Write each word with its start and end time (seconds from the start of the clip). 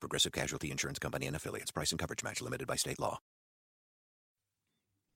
Progressive 0.00 0.32
Casualty 0.32 0.70
Insurance 0.70 0.98
Company 0.98 1.26
and 1.26 1.34
affiliates. 1.36 1.70
Price 1.70 1.90
and 1.90 1.98
coverage 1.98 2.22
match 2.22 2.40
limited 2.40 2.66
by 2.66 2.76
state 2.76 2.98
law. 3.00 3.18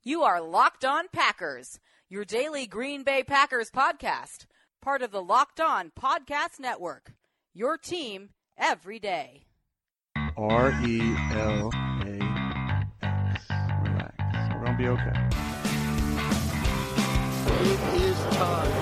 You 0.04 0.22
are 0.22 0.40
Locked 0.40 0.84
On 0.84 1.04
Packers, 1.12 1.78
your 2.08 2.24
daily 2.24 2.66
Green 2.66 3.04
Bay 3.04 3.22
Packers 3.22 3.70
podcast, 3.70 4.46
part 4.82 5.00
of 5.02 5.12
the 5.12 5.22
Locked 5.22 5.60
On 5.60 5.92
Podcast 5.96 6.58
Network. 6.58 7.12
Your 7.54 7.78
team 7.78 8.30
every 8.58 8.98
day. 8.98 9.44
R 10.36 10.70
E 10.84 11.16
L 11.34 11.70
A 12.02 12.18
X. 13.02 13.44
Relax. 13.82 14.14
We're 14.54 14.64
gonna 14.64 14.78
be 14.78 14.88
okay. 14.88 15.12
It 17.60 18.02
is 18.02 18.18
time. 18.36 18.72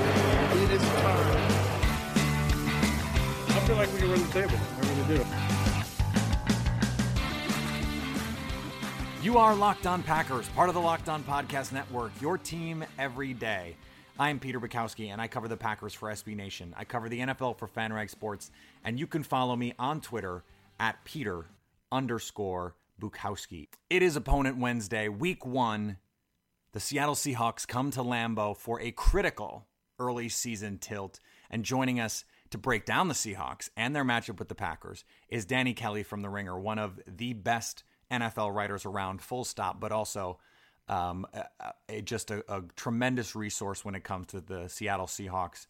It 0.62 0.70
is 0.70 0.80
time. 0.80 1.51
I 3.48 3.60
feel 3.66 3.76
like 3.76 3.92
we 3.92 3.98
can 3.98 4.10
run 4.10 4.23
the 4.23 4.32
table. 4.32 4.56
I 4.56 5.02
really 5.04 5.18
do. 5.18 5.49
You 9.23 9.37
are 9.37 9.55
Locked 9.55 9.87
On 9.87 10.02
Packers, 10.02 10.48
part 10.48 10.70
of 10.70 10.74
the 10.74 10.80
Locked 10.80 11.10
On 11.10 11.23
Podcast 11.23 11.73
Network, 11.73 12.10
your 12.23 12.38
team 12.38 12.82
every 12.99 13.35
day. 13.35 13.77
I 14.18 14.30
am 14.30 14.38
Peter 14.38 14.59
Bukowski, 14.59 15.09
and 15.09 15.21
I 15.21 15.29
cover 15.29 15.46
the 15.46 15.59
Packers 15.59 15.93
for 15.93 16.09
SB 16.09 16.35
Nation. 16.35 16.74
I 16.74 16.85
cover 16.85 17.10
the 17.10 17.21
NFL 17.21 17.59
for 17.59 17.68
FanRag 17.68 18.09
Sports, 18.09 18.51
and 18.82 18.99
you 18.99 19.07
can 19.07 19.23
follow 19.23 19.57
me 19.57 19.74
on 19.79 20.01
Twitter 20.01 20.43
at 20.79 21.04
Peter 21.04 21.45
underscore 21.93 22.77
Bukowski. 22.99 23.68
It 23.90 24.02
is 24.02 24.16
Opponent 24.16 24.57
Wednesday, 24.57 25.10
week 25.10 25.45
one. 25.45 25.99
The 26.73 26.80
Seattle 26.80 27.15
Seahawks 27.15 27.68
come 27.68 27.90
to 27.90 28.01
Lambeau 28.01 28.57
for 28.57 28.80
a 28.80 28.90
critical 28.90 29.66
early 29.99 30.30
season 30.30 30.79
tilt, 30.79 31.21
and 31.51 31.62
joining 31.62 32.01
us 32.01 32.24
to 32.49 32.57
break 32.57 32.87
down 32.87 33.09
the 33.09 33.15
Seahawks 33.15 33.68
and 33.77 33.95
their 33.95 34.05
matchup 34.05 34.38
with 34.38 34.49
the 34.49 34.55
Packers 34.55 35.05
is 35.29 35.45
Danny 35.45 35.74
Kelly 35.74 36.05
from 36.05 36.23
The 36.23 36.30
Ringer, 36.30 36.59
one 36.59 36.79
of 36.79 36.99
the 37.07 37.34
best 37.34 37.84
NFL 38.10 38.54
writers 38.54 38.84
around, 38.84 39.22
full 39.22 39.44
stop, 39.44 39.80
but 39.80 39.92
also 39.92 40.38
um, 40.88 41.26
a, 41.32 41.44
a, 41.88 42.02
just 42.02 42.30
a, 42.30 42.44
a, 42.52 42.62
tremendous 42.74 43.36
resource 43.36 43.84
when 43.84 43.94
it 43.94 44.02
comes 44.02 44.28
to 44.28 44.40
the 44.40 44.68
Seattle 44.68 45.06
Seahawks. 45.06 45.66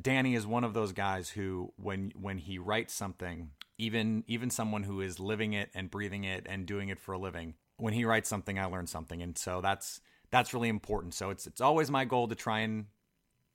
Danny 0.00 0.34
is 0.34 0.46
one 0.46 0.64
of 0.64 0.72
those 0.72 0.92
guys 0.92 1.28
who, 1.28 1.72
when 1.76 2.10
when 2.18 2.38
he 2.38 2.58
writes 2.58 2.94
something, 2.94 3.50
even 3.76 4.24
even 4.26 4.48
someone 4.48 4.82
who 4.82 5.02
is 5.02 5.20
living 5.20 5.52
it 5.52 5.70
and 5.74 5.90
breathing 5.90 6.24
it 6.24 6.46
and 6.48 6.64
doing 6.64 6.88
it 6.88 6.98
for 6.98 7.12
a 7.12 7.18
living, 7.18 7.54
when 7.76 7.92
he 7.92 8.06
writes 8.06 8.28
something, 8.28 8.58
I 8.58 8.64
learn 8.64 8.86
something, 8.86 9.20
and 9.20 9.36
so 9.36 9.60
that's 9.60 10.00
that's 10.30 10.54
really 10.54 10.70
important. 10.70 11.12
So 11.12 11.28
it's 11.28 11.46
it's 11.46 11.60
always 11.60 11.90
my 11.90 12.06
goal 12.06 12.28
to 12.28 12.34
try 12.34 12.60
and 12.60 12.86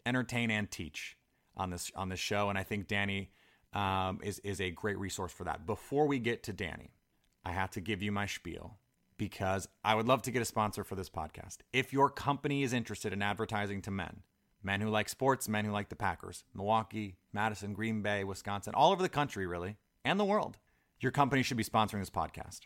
entertain 0.05 0.51
and 0.51 0.69
teach 0.69 1.17
on 1.57 1.71
this 1.71 1.91
on 1.95 2.09
this 2.09 2.19
show, 2.19 2.49
and 2.49 2.59
I 2.59 2.63
think 2.63 2.87
Danny 2.87 3.31
um, 3.73 4.19
is 4.23 4.39
is 4.39 4.61
a 4.61 4.71
great 4.71 4.97
resource 4.97 5.31
for 5.31 5.45
that. 5.45 5.65
Before 5.65 6.07
we 6.07 6.19
get 6.19 6.43
to 6.43 6.53
Danny, 6.53 6.91
I 7.43 7.51
have 7.51 7.71
to 7.71 7.81
give 7.81 8.01
you 8.01 8.11
my 8.11 8.25
spiel 8.25 8.77
because 9.17 9.67
I 9.83 9.95
would 9.95 10.07
love 10.07 10.21
to 10.23 10.31
get 10.31 10.41
a 10.41 10.45
sponsor 10.45 10.83
for 10.83 10.95
this 10.95 11.09
podcast. 11.09 11.57
If 11.73 11.93
your 11.93 12.09
company 12.09 12.63
is 12.63 12.73
interested 12.73 13.13
in 13.13 13.21
advertising 13.21 13.81
to 13.83 13.91
men, 13.91 14.21
men 14.63 14.81
who 14.81 14.89
like 14.89 15.09
sports, 15.09 15.47
men 15.47 15.65
who 15.65 15.71
like 15.71 15.89
the 15.89 15.95
Packers, 15.95 16.43
Milwaukee, 16.53 17.17
Madison, 17.33 17.73
Green 17.73 18.01
Bay, 18.01 18.23
Wisconsin, 18.23 18.73
all 18.73 18.91
over 18.91 19.01
the 19.01 19.09
country, 19.09 19.45
really, 19.45 19.77
and 20.03 20.19
the 20.19 20.25
world, 20.25 20.57
your 20.99 21.11
company 21.11 21.43
should 21.43 21.57
be 21.57 21.63
sponsoring 21.63 21.99
this 21.99 22.09
podcast. 22.09 22.61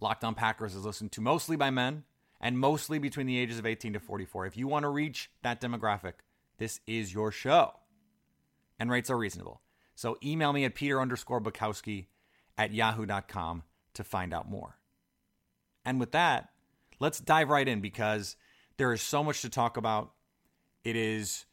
Locked 0.00 0.24
on 0.24 0.34
Packers 0.34 0.74
is 0.74 0.84
listened 0.84 1.12
to 1.12 1.20
mostly 1.20 1.56
by 1.56 1.70
men 1.70 2.04
and 2.40 2.58
mostly 2.58 2.98
between 2.98 3.26
the 3.26 3.38
ages 3.38 3.58
of 3.58 3.66
18 3.66 3.92
to 3.92 4.00
44. 4.00 4.46
If 4.46 4.56
you 4.56 4.66
want 4.66 4.82
to 4.82 4.88
reach 4.88 5.30
that 5.42 5.60
demographic, 5.60 6.14
this 6.58 6.80
is 6.86 7.14
your 7.14 7.30
show. 7.30 7.72
And 8.78 8.90
rates 8.90 9.10
are 9.10 9.18
reasonable. 9.18 9.62
So 9.94 10.18
email 10.24 10.52
me 10.52 10.64
at 10.64 10.74
peter 10.74 11.00
underscore 11.00 11.40
Bukowski 11.40 12.06
at 12.58 12.72
yahoo.com 12.72 13.62
to 13.94 14.04
find 14.04 14.32
out 14.32 14.50
more. 14.50 14.78
And 15.84 15.98
with 15.98 16.12
that, 16.12 16.50
let's 17.00 17.20
dive 17.20 17.48
right 17.48 17.66
in 17.66 17.80
because 17.80 18.36
there 18.76 18.92
is 18.92 19.02
so 19.02 19.22
much 19.22 19.42
to 19.42 19.48
talk 19.48 19.76
about. 19.76 20.12
It 20.84 20.96
is 20.96 21.46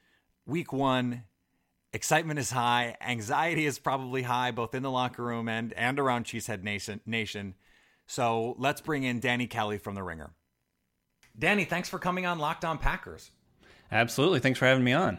week 0.46 0.74
one. 0.74 1.24
Excitement 1.92 2.40
is 2.40 2.52
high. 2.52 2.96
Anxiety 3.02 3.66
is 3.66 3.80
probably 3.80 4.22
high, 4.22 4.52
both 4.52 4.76
in 4.76 4.84
the 4.84 4.92
locker 4.92 5.24
room 5.24 5.50
and, 5.50 5.74
and 5.74 6.00
around 6.00 6.26
Cheesehead 6.26 6.64
Nation. 7.06 7.56
So 8.06 8.56
let's 8.58 8.82
bring 8.82 9.04
in 9.04 9.20
Danny 9.20 9.48
Kelly 9.48 9.78
from 9.78 9.96
The 9.96 10.04
Ringer. 10.04 10.32
Danny, 11.38 11.66
thanks 11.66 11.90
for 11.90 12.00
coming 12.00 12.26
on 12.26 12.38
Locked 12.38 12.66
On 12.66 12.78
Packers. 12.78 13.32
Absolutely. 13.92 14.40
Thanks 14.40 14.60
for 14.60 14.66
having 14.66 14.84
me 14.84 14.94
on. 14.94 15.18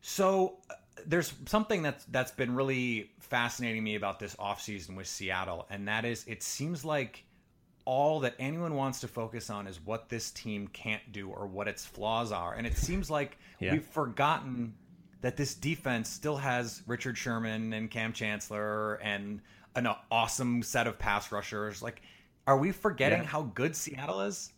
So 0.00 0.58
uh, 0.70 0.74
there's 1.06 1.32
something 1.46 1.82
that's 1.82 2.04
that's 2.06 2.32
been 2.32 2.54
really 2.54 3.10
fascinating 3.20 3.82
me 3.82 3.94
about 3.94 4.18
this 4.18 4.34
offseason 4.36 4.96
with 4.96 5.06
Seattle, 5.06 5.66
and 5.70 5.88
that 5.88 6.04
is 6.04 6.24
it 6.26 6.42
seems 6.42 6.84
like 6.84 7.24
all 7.84 8.20
that 8.20 8.34
anyone 8.38 8.74
wants 8.74 9.00
to 9.00 9.08
focus 9.08 9.48
on 9.48 9.66
is 9.66 9.80
what 9.82 10.10
this 10.10 10.30
team 10.30 10.68
can't 10.68 11.10
do 11.10 11.30
or 11.30 11.46
what 11.46 11.66
its 11.66 11.86
flaws 11.86 12.32
are. 12.32 12.52
And 12.52 12.66
it 12.66 12.76
seems 12.76 13.10
like 13.10 13.38
yeah. 13.60 13.72
we've 13.72 13.86
forgotten 13.86 14.74
that 15.22 15.38
this 15.38 15.54
defense 15.54 16.10
still 16.10 16.36
has 16.36 16.82
Richard 16.86 17.16
Sherman 17.16 17.72
and 17.72 17.90
Kam 17.90 18.12
Chancellor 18.12 18.96
and 18.96 19.40
an 19.74 19.88
awesome 20.10 20.62
set 20.62 20.86
of 20.86 20.98
pass 20.98 21.32
rushers. 21.32 21.80
Like, 21.82 22.02
are 22.46 22.58
we 22.58 22.72
forgetting 22.72 23.22
yeah. 23.22 23.28
how 23.28 23.42
good 23.54 23.74
Seattle 23.74 24.20
is? 24.20 24.52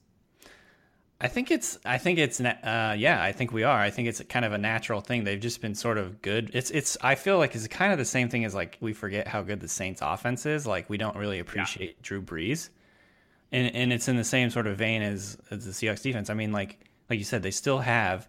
I 1.22 1.28
think 1.28 1.50
it's. 1.50 1.78
I 1.84 1.98
think 1.98 2.18
it's. 2.18 2.40
Uh, 2.40 2.94
yeah, 2.96 3.22
I 3.22 3.32
think 3.32 3.52
we 3.52 3.62
are. 3.62 3.78
I 3.78 3.90
think 3.90 4.08
it's 4.08 4.22
kind 4.22 4.44
of 4.44 4.52
a 4.52 4.58
natural 4.58 5.02
thing. 5.02 5.24
They've 5.24 5.38
just 5.38 5.60
been 5.60 5.74
sort 5.74 5.98
of 5.98 6.22
good. 6.22 6.50
It's. 6.54 6.70
It's. 6.70 6.96
I 7.02 7.14
feel 7.14 7.36
like 7.36 7.54
it's 7.54 7.68
kind 7.68 7.92
of 7.92 7.98
the 7.98 8.06
same 8.06 8.30
thing 8.30 8.46
as 8.46 8.54
like 8.54 8.78
we 8.80 8.94
forget 8.94 9.28
how 9.28 9.42
good 9.42 9.60
the 9.60 9.68
Saints' 9.68 10.00
offense 10.02 10.46
is. 10.46 10.66
Like 10.66 10.88
we 10.88 10.96
don't 10.96 11.16
really 11.16 11.38
appreciate 11.38 11.90
yeah. 11.90 12.02
Drew 12.02 12.22
Brees, 12.22 12.70
and 13.52 13.74
and 13.74 13.92
it's 13.92 14.08
in 14.08 14.16
the 14.16 14.24
same 14.24 14.48
sort 14.48 14.66
of 14.66 14.78
vein 14.78 15.02
as 15.02 15.36
as 15.50 15.66
the 15.66 15.72
Seahawks 15.72 16.02
defense. 16.02 16.30
I 16.30 16.34
mean, 16.34 16.52
like 16.52 16.80
like 17.10 17.18
you 17.18 17.24
said, 17.24 17.42
they 17.42 17.50
still 17.50 17.80
have 17.80 18.26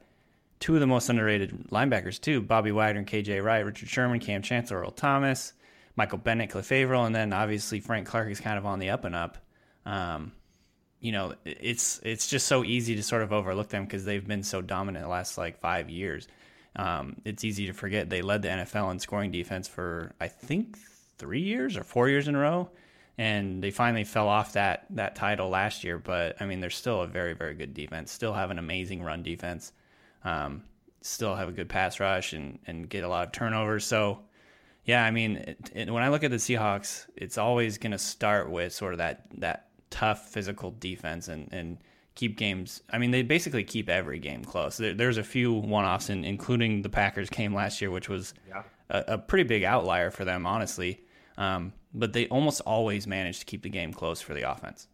two 0.59 0.74
of 0.74 0.81
the 0.81 0.88
most 0.88 1.07
underrated 1.07 1.69
linebackers 1.72 2.19
too: 2.19 2.41
Bobby 2.41 2.74
Wagner 2.74 3.00
and 3.00 3.07
KJ 3.07 3.41
Wright, 3.41 3.66
Richard 3.66 3.88
Sherman, 3.88 4.19
Kam 4.19 4.41
Chancellor, 4.41 4.81
Earl 4.81 4.91
Thomas, 4.91 5.53
Michael 5.96 6.18
Bennett, 6.18 6.50
Cliff 6.50 6.69
Avril, 6.74 7.06
and 7.06 7.16
then 7.16 7.31
obviously 7.31 7.80
Frank 7.80 8.06
Clark 8.06 8.30
is 8.30 8.41
kind 8.41 8.57
of 8.57 8.66
on 8.66 8.80
the 8.80 8.90
up 8.90 9.06
and 9.06 9.16
up. 9.16 9.38
Um, 9.85 10.34
you 11.01 11.12
know, 11.12 11.34
it's 11.45 12.00
it's 12.03 12.28
just 12.28 12.47
so 12.47 12.63
easy 12.63 12.95
to 12.95 13.03
sort 13.03 13.23
of 13.23 13.34
overlook 13.34 13.69
them 13.69 13.85
because 13.85 14.06
they've 14.06 14.25
been 14.25 14.44
so 14.44 14.62
dominant 14.62 15.03
the 15.03 15.09
last 15.09 15.38
like 15.38 15.59
five 15.59 15.89
years. 15.89 16.28
Um, 16.75 17.17
it's 17.25 17.44
easy 17.44 17.66
to 17.66 17.73
forget 17.73 18.09
they 18.09 18.22
led 18.22 18.44
the 18.44 18.50
NFL 18.50 18.91
in 18.91 19.00
scoring 19.00 19.31
defense 19.31 19.67
for 19.67 20.13
I 20.22 20.28
think 20.28 20.78
three 21.17 21.41
years 21.41 21.75
or 21.75 21.84
four 21.84 22.07
years 22.07 22.28
in 22.28 22.35
a 22.35 22.39
row, 22.39 22.69
and 23.17 23.63
they 23.63 23.72
finally 23.72 24.03
fell 24.03 24.28
off 24.28 24.53
that 24.53 24.85
that 24.91 25.16
title 25.16 25.50
last 25.50 25.84
year. 25.84 25.97
But 25.97 26.39
I 26.39 26.45
mean, 26.45 26.62
they're 26.62 26.69
still 26.69 27.01
a 27.01 27.07
very 27.07 27.33
very 27.33 27.56
good 27.56 27.73
defense. 27.73 28.12
Still 28.12 28.33
have 28.33 28.51
an 28.51 28.59
amazing 28.59 29.01
run 29.01 29.23
defense. 29.23 29.73
Um, 30.23 30.63
still 31.01 31.35
have 31.35 31.50
a 31.50 31.51
good 31.51 31.68
pass 31.68 32.00
rush 32.00 32.33
and 32.33 32.59
and 32.68 32.88
get 32.88 33.03
a 33.03 33.09
lot 33.09 33.25
of 33.25 33.31
turnovers. 33.33 33.85
So. 33.85 34.19
Yeah, 34.83 35.06
I 35.06 35.12
mean, 35.12 35.35
it, 35.35 35.72
it, 35.75 35.91
when 35.91 36.01
I 36.01 36.09
look 36.09 36.23
at 36.23 36.31
the 36.31 36.38
Seahawks, 36.38 37.06
it's 37.16 37.38
always 37.38 37.78
going 37.78 37.91
to 37.91 38.00
start 38.00 38.50
with 38.50 38.73
sort 38.73 38.94
of 38.94 38.97
that 38.97 39.28
that 39.38 39.68
tough 39.91 40.29
physical 40.29 40.71
defense 40.71 41.27
and, 41.27 41.48
and 41.51 41.77
keep 42.15 42.38
games. 42.38 42.81
I 42.89 42.98
mean, 42.98 43.12
they 43.12 43.21
basically 43.21 43.63
keep 43.63 43.89
every 43.89 44.19
game 44.19 44.44
close. 44.44 44.77
There, 44.77 44.94
there's 44.94 45.18
a 45.18 45.24
few 45.24 45.54
one 45.54 45.86
offs, 45.86 46.10
in, 46.10 46.25
including 46.25 46.81
the 46.81 46.89
Packers 46.89 47.30
game 47.30 47.54
last 47.54 47.81
year, 47.81 47.92
which 47.92 48.10
was 48.10 48.33
yeah. 48.48 48.63
a, 48.89 49.04
a, 49.13 49.18
pretty 49.18 49.44
big 49.44 49.63
outlier 49.63 50.10
for 50.10 50.25
them, 50.25 50.45
honestly. 50.45 51.01
Um, 51.38 51.74
but 51.94 52.13
they 52.13 52.27
almost 52.27 52.62
always 52.62 53.06
manage 53.06 53.39
to 53.39 53.45
keep 53.45 53.63
the 53.63 53.69
game 53.69 53.94
close 53.94 54.21
for 54.21 54.33
the 54.33 54.50
offense. 54.50 54.88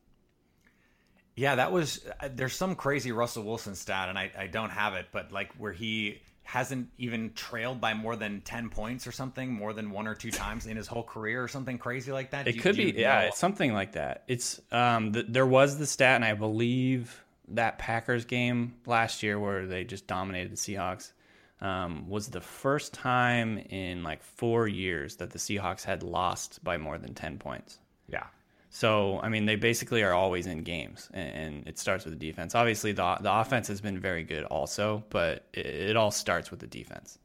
Yeah, 1.35 1.55
that 1.55 1.71
was. 1.71 2.03
Uh, 2.19 2.29
there's 2.33 2.55
some 2.55 2.75
crazy 2.75 3.11
Russell 3.11 3.43
Wilson 3.43 3.75
stat, 3.75 4.09
and 4.09 4.17
I, 4.17 4.31
I 4.37 4.47
don't 4.47 4.71
have 4.71 4.95
it, 4.95 5.07
but 5.11 5.31
like 5.31 5.53
where 5.55 5.71
he 5.71 6.21
hasn't 6.47 6.89
even 6.97 7.33
trailed 7.33 7.81
by 7.81 7.93
more 7.93 8.15
than 8.15 8.39
10 8.39 8.69
points 8.69 9.05
or 9.05 9.11
something 9.11 9.51
more 9.51 9.73
than 9.73 9.91
one 9.91 10.07
or 10.07 10.15
two 10.15 10.31
times 10.31 10.65
in 10.65 10.77
his 10.77 10.87
whole 10.87 11.03
career 11.03 11.43
or 11.43 11.49
something 11.49 11.77
crazy 11.77 12.09
like 12.09 12.31
that? 12.31 12.47
It 12.47 12.53
do, 12.53 12.59
could 12.61 12.77
be 12.77 12.93
yeah 12.95 13.23
it's 13.23 13.37
something 13.37 13.73
like 13.73 13.91
that. 13.91 14.23
It's 14.29 14.61
um 14.71 15.11
there 15.11 15.45
was 15.45 15.77
the 15.77 15.85
stat 15.85 16.15
and 16.15 16.23
i 16.23 16.33
believe 16.33 17.21
that 17.49 17.77
packers 17.77 18.23
game 18.23 18.75
last 18.85 19.23
year 19.23 19.37
where 19.37 19.67
they 19.67 19.83
just 19.83 20.07
dominated 20.07 20.53
the 20.53 20.55
seahawks 20.55 21.11
um, 21.59 22.07
was 22.07 22.27
the 22.27 22.41
first 22.41 22.93
time 22.93 23.57
in 23.57 24.03
like 24.03 24.23
four 24.23 24.69
years 24.69 25.17
that 25.17 25.31
the 25.31 25.39
seahawks 25.39 25.83
had 25.83 26.01
lost 26.01 26.63
by 26.63 26.77
more 26.77 26.97
than 26.97 27.13
10 27.13 27.39
points. 27.39 27.79
Yeah 28.07 28.27
So 28.69 29.19
I 29.21 29.29
mean, 29.29 29.45
they 29.45 29.55
basically 29.55 30.03
are 30.03 30.13
always 30.13 30.45
in 30.45 30.63
games, 30.63 31.09
and 31.13 31.65
it 31.67 31.79
starts 31.79 32.05
with 32.05 32.19
the 32.19 32.19
defense. 32.27 32.53
Obviously, 32.55 32.91
the 32.91 33.17
the 33.21 33.33
offense 33.33 33.67
has 33.69 33.81
been 33.81 33.99
very 33.99 34.23
good 34.23 34.43
also, 34.45 35.03
but 35.09 35.45
it, 35.53 35.65
it 35.65 35.95
all 35.97 36.11
starts 36.11 36.51
with 36.51 36.59
the 36.59 36.67
defense. 36.67 37.17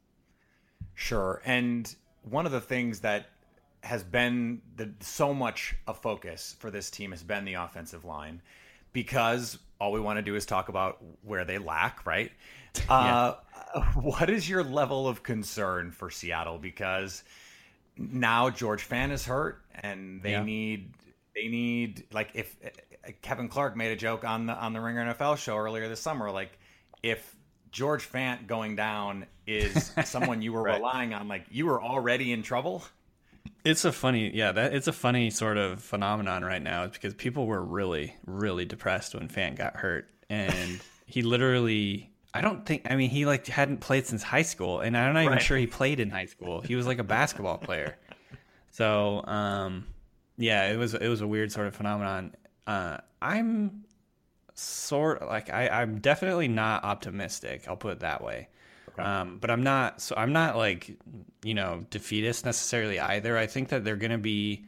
Sure, 0.95 1.43
and 1.45 1.95
one 2.23 2.47
of 2.47 2.53
the 2.53 2.61
things 2.61 3.01
that 3.01 3.27
has 3.83 4.05
been 4.05 4.63
the, 4.77 4.89
so 5.01 5.35
much 5.35 5.75
a 5.89 5.95
focus 5.95 6.55
for 6.61 6.71
this 6.71 6.89
team 6.91 7.11
has 7.11 7.23
been 7.25 7.45
the 7.45 7.55
offensive 7.55 8.05
line 8.05 8.41
because 8.93 9.59
all 9.81 9.91
we 9.91 9.99
want 9.99 10.19
to 10.19 10.23
do 10.23 10.37
is 10.37 10.47
talk 10.47 10.69
about 10.69 11.03
where 11.23 11.45
they 11.45 11.59
lack, 11.59 12.07
right? 12.07 12.31
Uh, 12.89 13.35
what 13.95 14.31
is 14.31 14.49
your 14.49 14.63
level 14.63 15.07
of 15.07 15.23
concern 15.23 15.91
for 15.91 16.09
Seattle? 16.11 16.57
Because 16.59 17.23
now 17.99 18.49
George 18.51 18.89
Fant 18.89 19.11
is 19.13 19.27
hurt, 19.27 19.63
and 19.75 20.23
they 20.23 20.33
Yeah. 20.33 20.43
need 20.43 20.91
they 21.35 21.49
need 21.49 22.05
like 22.13 22.31
if 22.35 22.57
Kevin 23.23 23.49
Clark 23.49 23.77
made 23.77 23.91
a 23.93 23.97
joke 23.97 24.25
on 24.25 24.47
the 24.47 24.53
on 24.55 24.73
the 24.73 24.81
Ringer 24.81 25.15
NFL 25.15 25.39
show 25.39 25.57
earlier 25.57 25.89
this 25.89 26.01
summer, 26.01 26.31
like 26.31 26.59
if 27.03 27.37
George 27.71 28.11
Fant 28.11 28.47
going 28.47 28.77
down 28.77 29.27
is 29.47 29.93
someone 30.05 30.43
you 30.43 30.53
were 30.53 30.63
Right. 30.63 30.77
relying 30.77 31.15
on, 31.15 31.29
like 31.29 31.45
you 31.51 31.67
were 31.67 31.83
already 31.83 32.33
in 32.33 32.43
trouble. 32.43 32.85
It's 33.65 33.85
a 33.85 33.93
funny, 33.93 34.31
yeah, 34.35 34.53
that 34.53 34.75
it's 34.75 34.89
a 34.89 34.93
funny 34.93 35.31
sort 35.31 35.57
of 35.57 35.83
phenomenon 35.83 36.45
right 36.45 36.63
now 36.63 36.87
because 36.87 37.15
people 37.15 37.47
were 37.47 37.63
really, 37.63 38.15
really 38.27 38.65
depressed 38.65 39.15
when 39.15 39.29
Fant 39.29 39.57
got 39.57 39.77
hurt, 39.77 40.09
and 40.29 40.81
he 41.07 41.23
literally. 41.23 42.09
I 42.35 42.41
don't 42.41 42.65
think. 42.65 42.87
I 42.91 42.97
mean, 42.97 43.11
he 43.11 43.27
like 43.27 43.47
hadn't 43.47 43.79
played 43.79 44.07
since 44.07 44.23
high 44.23 44.43
school, 44.43 44.81
and 44.81 44.97
I'm 44.97 45.13
not 45.13 45.21
even 45.21 45.33
Right. 45.35 45.43
sure 45.43 45.59
he 45.59 45.67
played 45.67 46.01
in 46.01 46.09
high 46.11 46.27
school. 46.27 46.61
He 46.61 46.75
was 46.75 46.87
like 46.87 46.99
a 46.99 47.05
basketball 47.05 47.59
player. 47.59 47.97
So, 48.71 49.23
um, 49.27 49.87
yeah, 50.43 50.73
it 50.73 50.77
was 50.77 50.95
it 50.95 51.09
was 51.09 51.21
a 51.21 51.27
weird 51.27 51.53
sort 51.53 51.69
of 51.69 51.77
phenomenon. 51.77 52.35
Uh, 52.67 52.99
I'm 53.21 53.85
sort 54.55 55.23
like 55.23 55.51
I, 55.51 55.69
I'm 55.69 56.01
definitely 56.01 56.49
not 56.49 56.85
optimistic. 56.85 57.67
I'll 57.69 57.77
put 57.77 57.93
it 57.93 58.01
that 58.01 58.23
way. 58.25 58.49
Um, 58.99 59.39
but 59.41 59.51
I'm 59.51 59.63
not. 59.63 60.03
So 60.03 60.15
I'm 60.17 60.33
not 60.33 60.57
like 60.57 60.99
you 61.45 61.55
know 61.55 61.87
defeatist 61.91 62.45
necessarily 62.45 62.99
either. 62.99 63.39
I 63.39 63.47
think 63.47 63.69
that 63.69 63.85
they're 63.85 63.97
going 63.97 64.11
to 64.11 64.19
be 64.19 64.67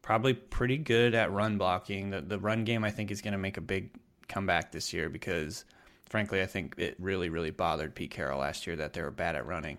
probably 0.00 0.32
pretty 0.32 0.78
good 0.78 1.14
at 1.14 1.32
run 1.32 1.58
blocking. 1.58 2.10
The 2.10 2.20
the 2.20 2.38
run 2.38 2.64
game 2.64 2.84
I 2.84 2.90
think 2.90 3.10
is 3.10 3.20
going 3.20 3.32
to 3.32 3.38
make 3.38 3.56
a 3.56 3.62
big 3.62 3.90
comeback 4.28 4.72
this 4.72 4.92
year 4.92 5.08
because 5.08 5.64
frankly 6.08 6.40
I 6.40 6.46
think 6.46 6.74
it 6.78 6.96
really 6.98 7.28
really 7.28 7.50
bothered 7.50 7.94
Pete 7.94 8.12
Carroll 8.12 8.40
last 8.40 8.66
year 8.66 8.76
that 8.76 8.92
they 8.92 9.02
were 9.02 9.10
bad 9.10 9.34
at 9.34 9.46
running. 9.46 9.78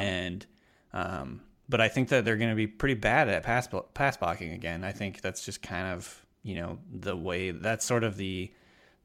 And 0.00 0.46
um, 0.92 1.40
but 1.68 1.80
I 1.80 1.88
think 1.88 2.08
that 2.08 2.24
they're 2.24 2.36
going 2.36 2.50
to 2.50 2.56
be 2.56 2.66
pretty 2.66 2.94
bad 2.94 3.28
at 3.28 3.42
pass 3.42 3.68
pass 3.94 4.16
blocking 4.16 4.52
again. 4.52 4.84
I 4.84 4.92
think 4.92 5.20
that's 5.20 5.44
just 5.44 5.62
kind 5.62 5.88
of 5.88 6.24
you 6.42 6.56
know 6.56 6.78
the 6.92 7.16
way 7.16 7.50
that's 7.50 7.84
sort 7.84 8.04
of 8.04 8.16
the 8.16 8.52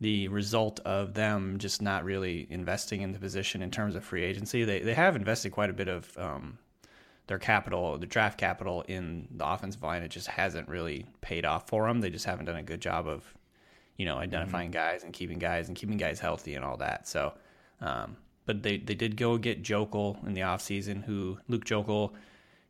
the 0.02 0.28
result 0.30 0.80
of 0.82 1.14
them 1.14 1.58
just 1.58 1.82
not 1.82 2.06
really 2.06 2.48
investing 2.50 3.02
in 3.02 3.12
the 3.12 3.20
position 3.20 3.62
in 3.62 3.72
terms 3.72 3.96
of 3.96 4.04
free 4.04 4.24
agency. 4.24 4.64
They 4.64 4.80
they 4.80 4.94
have 4.94 5.16
invested 5.16 5.52
quite 5.52 5.70
a 5.70 5.74
bit 5.74 5.88
of 5.88 6.18
um, 6.18 6.58
their 7.28 7.40
capital, 7.40 7.98
the 7.98 8.06
draft 8.06 8.38
capital 8.38 8.84
in 8.88 9.28
the 9.32 9.48
offensive 9.48 9.82
line. 9.84 10.04
It 10.04 10.10
just 10.10 10.28
hasn't 10.28 10.68
really 10.68 11.06
paid 11.22 11.46
off 11.46 11.68
for 11.68 11.88
them. 11.88 12.02
They 12.02 12.10
just 12.10 12.26
haven't 12.26 12.46
done 12.46 12.56
a 12.58 12.64
good 12.64 12.82
job 12.82 13.08
of 13.08 13.24
you 13.98 14.06
know 14.06 14.18
identifying 14.18 14.72
guys 14.72 15.04
and 15.04 15.14
keeping 15.14 15.40
guys 15.40 15.68
and 15.70 15.78
keeping 15.78 15.98
guys 15.98 16.20
healthy 16.20 16.56
and 16.56 16.66
all 16.66 16.78
that. 16.78 17.08
So. 17.08 17.34
Um, 17.82 18.18
but 18.46 18.64
they, 18.64 18.78
they 18.78 18.96
did 18.96 19.16
go 19.16 19.38
get 19.38 19.62
Joeckel 19.62 20.26
in 20.26 20.34
the 20.34 20.42
offseason, 20.42 21.04
who 21.04 21.38
Luke 21.48 21.66
Joeckel, 21.66 22.14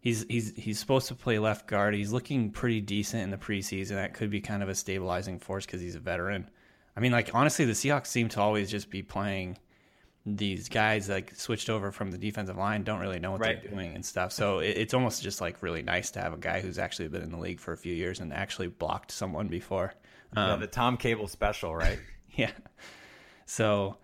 he's 0.02 0.26
he's 0.30 0.56
he's 0.56 0.80
supposed 0.80 1.08
to 1.10 1.16
play 1.16 1.40
left 1.40 1.68
guard. 1.68 1.94
He's 1.96 2.12
looking 2.12 2.52
pretty 2.52 2.82
decent 2.82 3.24
in 3.24 3.30
the 3.30 3.38
preseason. 3.38 3.90
That 3.96 4.14
could 4.14 4.30
be 4.30 4.42
kind 4.42 4.64
of 4.64 4.70
a 4.70 4.76
stabilizing 4.76 5.40
force 5.40 5.66
because 5.66 5.82
he's 5.82 5.96
a 5.96 6.00
veteran. 6.00 6.50
I 6.96 7.00
mean, 7.00 7.12
like 7.12 7.32
honestly, 7.34 7.66
the 7.66 7.74
Seahawks 7.74 8.08
seem 8.08 8.30
to 8.30 8.42
always 8.42 8.70
just 8.70 8.90
be 8.90 9.02
playing 9.02 9.58
these 10.26 10.68
guys 10.70 11.08
like 11.10 11.34
switched 11.34 11.70
over 11.70 11.92
from 11.92 12.12
the 12.12 12.18
defensive 12.18 12.58
line, 12.58 12.84
don't 12.84 13.00
really 13.00 13.20
know 13.20 13.32
what 13.32 13.40
Right. 13.40 13.62
they're 13.64 13.72
doing 13.72 13.96
and 13.96 14.06
stuff. 14.06 14.32
So 14.34 14.60
it, 14.60 14.78
it's 14.78 14.94
almost 14.94 15.24
just 15.24 15.40
like 15.42 15.64
really 15.64 15.82
nice 15.82 16.12
to 16.12 16.20
have 16.22 16.34
a 16.34 16.38
guy 16.38 16.60
who's 16.60 16.78
actually 16.78 17.08
been 17.08 17.22
in 17.24 17.32
the 17.32 17.38
league 17.38 17.60
for 17.60 17.72
a 17.72 17.78
few 17.78 17.94
years 17.94 18.20
and 18.20 18.34
actually 18.34 18.68
blocked 18.68 19.12
someone 19.12 19.48
before. 19.48 19.94
yeah, 20.36 20.58
the 20.58 20.68
Tom 20.68 20.98
Cable 20.98 21.28
special, 21.28 21.76
right? 21.76 22.00
Yeah. 22.36 22.52
So, 23.46 23.98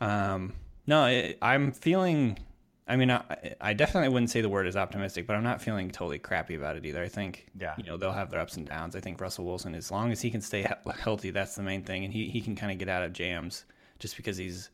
um, 0.00 0.52
no, 0.86 1.06
it, 1.06 1.38
I'm 1.40 1.70
feeling. 1.72 2.38
I 2.88 2.96
mean, 2.96 3.10
I, 3.10 3.22
I 3.60 3.72
definitely 3.74 4.08
wouldn't 4.08 4.30
say 4.30 4.40
the 4.40 4.48
word 4.48 4.66
is 4.66 4.76
optimistic, 4.76 5.26
but 5.26 5.36
I'm 5.36 5.42
not 5.44 5.60
feeling 5.60 5.90
totally 5.90 6.18
crappy 6.18 6.54
about 6.54 6.76
it 6.76 6.86
either. 6.86 7.02
I 7.02 7.08
think, 7.08 7.46
Yeah. 7.58 7.74
you 7.76 7.84
know, 7.84 7.96
they'll 7.96 8.12
have 8.12 8.30
their 8.30 8.40
ups 8.40 8.56
and 8.56 8.66
downs. 8.66 8.96
I 8.96 9.00
think 9.00 9.20
Russell 9.20 9.44
Wilson, 9.44 9.74
as 9.74 9.90
long 9.90 10.10
as 10.10 10.20
he 10.22 10.30
can 10.30 10.40
stay 10.40 10.66
healthy, 11.00 11.30
that's 11.30 11.54
the 11.54 11.62
main 11.62 11.82
thing, 11.82 12.04
and 12.04 12.12
he 12.12 12.28
he 12.28 12.40
can 12.40 12.56
kind 12.56 12.72
of 12.72 12.78
get 12.78 12.88
out 12.88 13.02
of 13.02 13.12
jams 13.12 13.64
just 13.98 14.16
because 14.16 14.36
he's, 14.36 14.70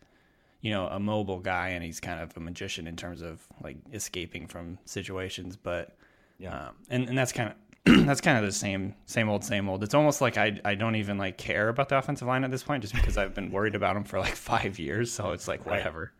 you 0.61 0.71
know, 0.71 0.87
a 0.89 1.01
mobile 1.01 1.41
guy 1.41 1.69
and 1.71 1.83
he's 1.85 1.99
kind 2.01 2.21
of 2.21 2.37
a 2.37 2.41
magician 2.41 2.87
in 2.87 2.95
terms 2.97 3.21
of 3.23 3.43
like 3.63 3.77
escaping 3.93 4.47
from 4.47 4.79
situations. 4.85 5.57
But 5.57 5.97
Yeah. 6.39 6.69
um, 6.69 6.75
and 6.91 7.09
and 7.09 7.19
that's 7.19 7.33
kind 7.33 7.51
of 7.51 7.57
that's 8.07 8.21
kind 8.21 8.39
of 8.39 8.45
the 8.45 8.53
same 8.53 8.95
same 9.07 9.29
old 9.29 9.45
same 9.45 9.69
old. 9.69 9.83
It's 9.83 9.93
almost 9.95 10.21
like 10.21 10.39
I 10.39 10.61
I 10.65 10.75
don't 10.75 10.97
even 10.97 11.19
like 11.19 11.37
care 11.37 11.69
about 11.69 11.89
the 11.89 11.99
offensive 11.99 12.29
line 12.29 12.45
at 12.45 12.51
this 12.51 12.63
point, 12.63 12.83
just 12.83 12.95
because 12.95 13.19
I've 13.19 13.35
been 13.35 13.51
worried 13.51 13.75
about 13.75 13.95
them 13.95 14.05
for 14.05 14.19
like 14.21 14.35
five 14.53 14.79
years. 14.79 15.11
So 15.13 15.33
it's 15.33 15.49
like 15.49 15.67
whatever. 15.67 16.13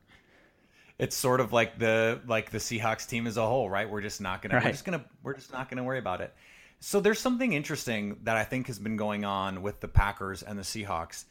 It's 0.99 1.17
sort 1.17 1.41
of 1.41 1.53
like 1.53 1.79
the 1.79 2.21
like 2.27 2.51
the 2.51 2.59
Seahawks 2.59 3.09
team 3.09 3.27
as 3.27 3.37
a 3.37 3.47
whole, 3.47 3.69
right? 3.69 3.89
We're 3.89 4.01
just 4.01 4.21
not 4.21 4.43
gonna 4.43 4.61
we're 4.63 4.71
just 4.71 4.85
gonna 4.85 5.05
we're 5.23 5.35
just 5.35 5.53
not 5.53 5.69
gonna 5.69 5.85
worry 5.85 5.99
about 5.99 6.21
it. 6.21 6.35
So 6.81 7.01
there's 7.01 7.19
something 7.19 7.53
interesting 7.53 8.19
that 8.25 8.37
I 8.37 8.45
think 8.45 8.67
has 8.67 8.79
been 8.79 8.97
going 8.97 9.25
on 9.25 9.63
with 9.63 9.81
the 9.81 9.89
Packers 9.89 10.43
and 10.43 10.59
the 10.59 10.63
Seahawks, 10.63 11.25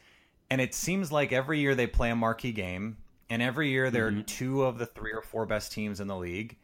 and 0.50 0.60
it 0.60 0.74
seems 0.74 1.12
like 1.12 1.32
every 1.32 1.60
year 1.60 1.74
they 1.74 1.86
play 1.86 2.10
a 2.10 2.16
marquee 2.16 2.52
game, 2.52 2.96
and 3.30 3.40
every 3.40 3.70
year 3.70 3.90
they're 3.90 4.10
mm-hmm. 4.10 4.22
two 4.22 4.64
of 4.64 4.78
the 4.78 4.86
three 4.86 5.12
or 5.12 5.22
four 5.22 5.46
best 5.46 5.72
teams 5.72 6.00
in 6.00 6.08
the 6.08 6.16
league, 6.16 6.56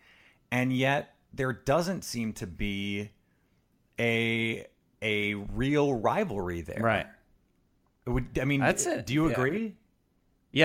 and 0.51 0.73
yet 0.73 1.15
there 1.33 1.53
doesn't 1.53 2.03
seem 2.03 2.33
to 2.35 2.47
be 2.47 3.11
a 3.99 4.67
a 5.01 5.35
real 5.35 5.95
rivalry 5.95 6.61
there. 6.61 6.83
Right. 6.83 7.07
Would, 8.07 8.39
I 8.41 8.45
mean, 8.45 8.61
That's 8.61 8.87
it. 8.87 9.07
Do 9.07 9.15
you 9.15 9.31
agree? 9.31 9.63
Yeah, 9.63 9.71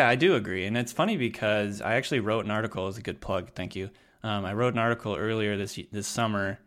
I 0.08 0.16
do 0.16 0.36
agree, 0.36 0.66
and 0.66 0.78
it's 0.78 0.92
funny 0.92 1.18
because 1.18 1.82
I 1.82 1.96
actually 1.96 2.20
wrote 2.20 2.46
an 2.46 2.52
article. 2.52 2.88
As 2.88 2.98
a 2.98 3.02
good 3.02 3.22
plug, 3.22 3.52
thank 3.54 3.76
you. 3.76 3.90
Um, 4.24 4.46
I 4.46 4.54
wrote 4.54 4.74
an 4.74 4.80
article 4.80 5.16
earlier 5.16 5.58
this 5.58 5.80
this 5.92 6.08
summer 6.08 6.60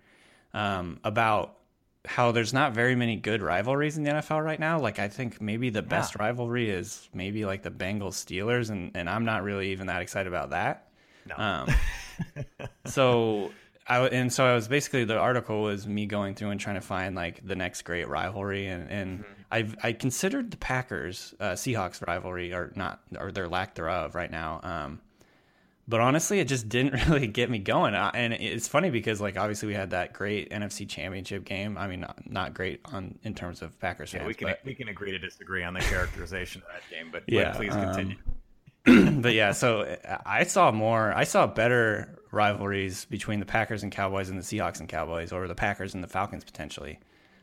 um, 0.54 1.00
about 1.02 1.56
how 2.04 2.32
there's 2.32 2.52
not 2.52 2.72
very 2.72 2.94
many 2.94 3.16
good 3.16 3.42
rivalries 3.42 3.98
in 3.98 4.04
the 4.04 4.10
NFL 4.10 4.44
right 4.44 4.60
now. 4.60 4.78
Like 4.78 4.98
I 4.98 5.08
think 5.08 5.40
maybe 5.40 5.68
the 5.70 5.82
best 5.82 6.16
rivalry 6.18 6.70
is 6.70 7.08
maybe 7.12 7.44
like 7.44 7.62
the 7.62 7.70
Bengals 7.70 8.14
Steelers, 8.14 8.70
and 8.70 8.92
and 8.94 9.10
I'm 9.10 9.24
not 9.24 9.42
really 9.42 9.72
even 9.72 9.88
that 9.88 10.00
excited 10.00 10.28
about 10.28 10.50
that. 10.50 10.88
No. 11.26 11.34
Um, 11.36 11.68
so 12.86 13.50
I 13.88 14.06
and 14.08 14.32
so 14.32 14.44
I 14.44 14.54
was 14.54 14.68
basically 14.68 15.04
the 15.04 15.18
article 15.18 15.62
was 15.62 15.86
me 15.86 16.06
going 16.06 16.34
through 16.34 16.50
and 16.50 16.60
trying 16.60 16.74
to 16.74 16.82
find 16.82 17.14
like 17.14 17.46
the 17.46 17.56
next 17.56 17.82
great 17.82 18.06
rivalry, 18.08 18.66
and 18.66 18.90
and 18.90 19.24
I've 19.50 19.76
I 19.82 19.92
considered 19.92 20.50
the 20.50 20.58
Packers 20.58 21.34
uh, 21.40 21.52
Seahawks 21.52 22.06
rivalry 22.06 22.52
or 22.52 22.72
not 22.76 23.00
or 23.18 23.32
their 23.32 23.48
lack 23.48 23.74
thereof 23.74 24.14
right 24.14 24.30
now. 24.30 24.60
Um, 24.62 25.00
but 25.88 26.00
honestly, 26.00 26.38
it 26.38 26.48
just 26.48 26.68
didn't 26.68 27.08
really 27.08 27.26
get 27.26 27.48
me 27.48 27.58
going. 27.58 27.94
Uh, 27.94 28.10
And 28.12 28.34
it's 28.34 28.68
funny 28.68 28.90
because 28.90 29.22
like 29.22 29.38
obviously 29.38 29.68
we 29.68 29.74
had 29.74 29.90
that 29.90 30.12
great 30.12 30.50
NFC 30.50 30.86
Championship 30.86 31.44
game. 31.44 31.78
I 31.78 31.88
mean, 31.88 32.00
not, 32.00 32.30
not 32.30 32.54
great 32.54 32.80
on 32.92 33.18
in 33.22 33.34
terms 33.34 33.62
of 33.62 33.78
Packers 33.80 34.10
fans, 34.10 34.26
we 34.26 34.34
can 34.34 34.48
but 34.48 34.60
we 34.64 34.74
can 34.74 34.88
agree 34.88 35.12
to 35.12 35.18
disagree 35.18 35.64
on 35.64 35.72
the 35.72 35.80
characterization 35.80 36.62
of 36.62 36.74
that 36.74 36.94
game, 36.94 37.08
but 37.10 37.24
Yeah, 37.26 37.52
please 37.52 37.74
um, 37.74 37.84
continue. 37.84 38.16
but 39.22 39.32
yeah, 39.32 39.52
so 39.52 39.96
I 40.26 40.44
saw 40.44 40.70
more. 40.72 41.12
I 41.14 41.24
saw 41.24 41.46
better 41.46 42.17
rivalries 42.30 43.04
between 43.06 43.40
the 43.40 43.46
Packers 43.46 43.82
and 43.82 43.92
Cowboys 43.92 44.28
and 44.28 44.38
the 44.38 44.42
Seahawks 44.42 44.80
and 44.80 44.88
Cowboys, 44.88 45.32
or 45.32 45.48
the 45.48 45.54
Packers 45.54 45.94
and 45.94 46.02
the 46.02 46.08
Falcons 46.08 46.44
potentially. 46.44 46.98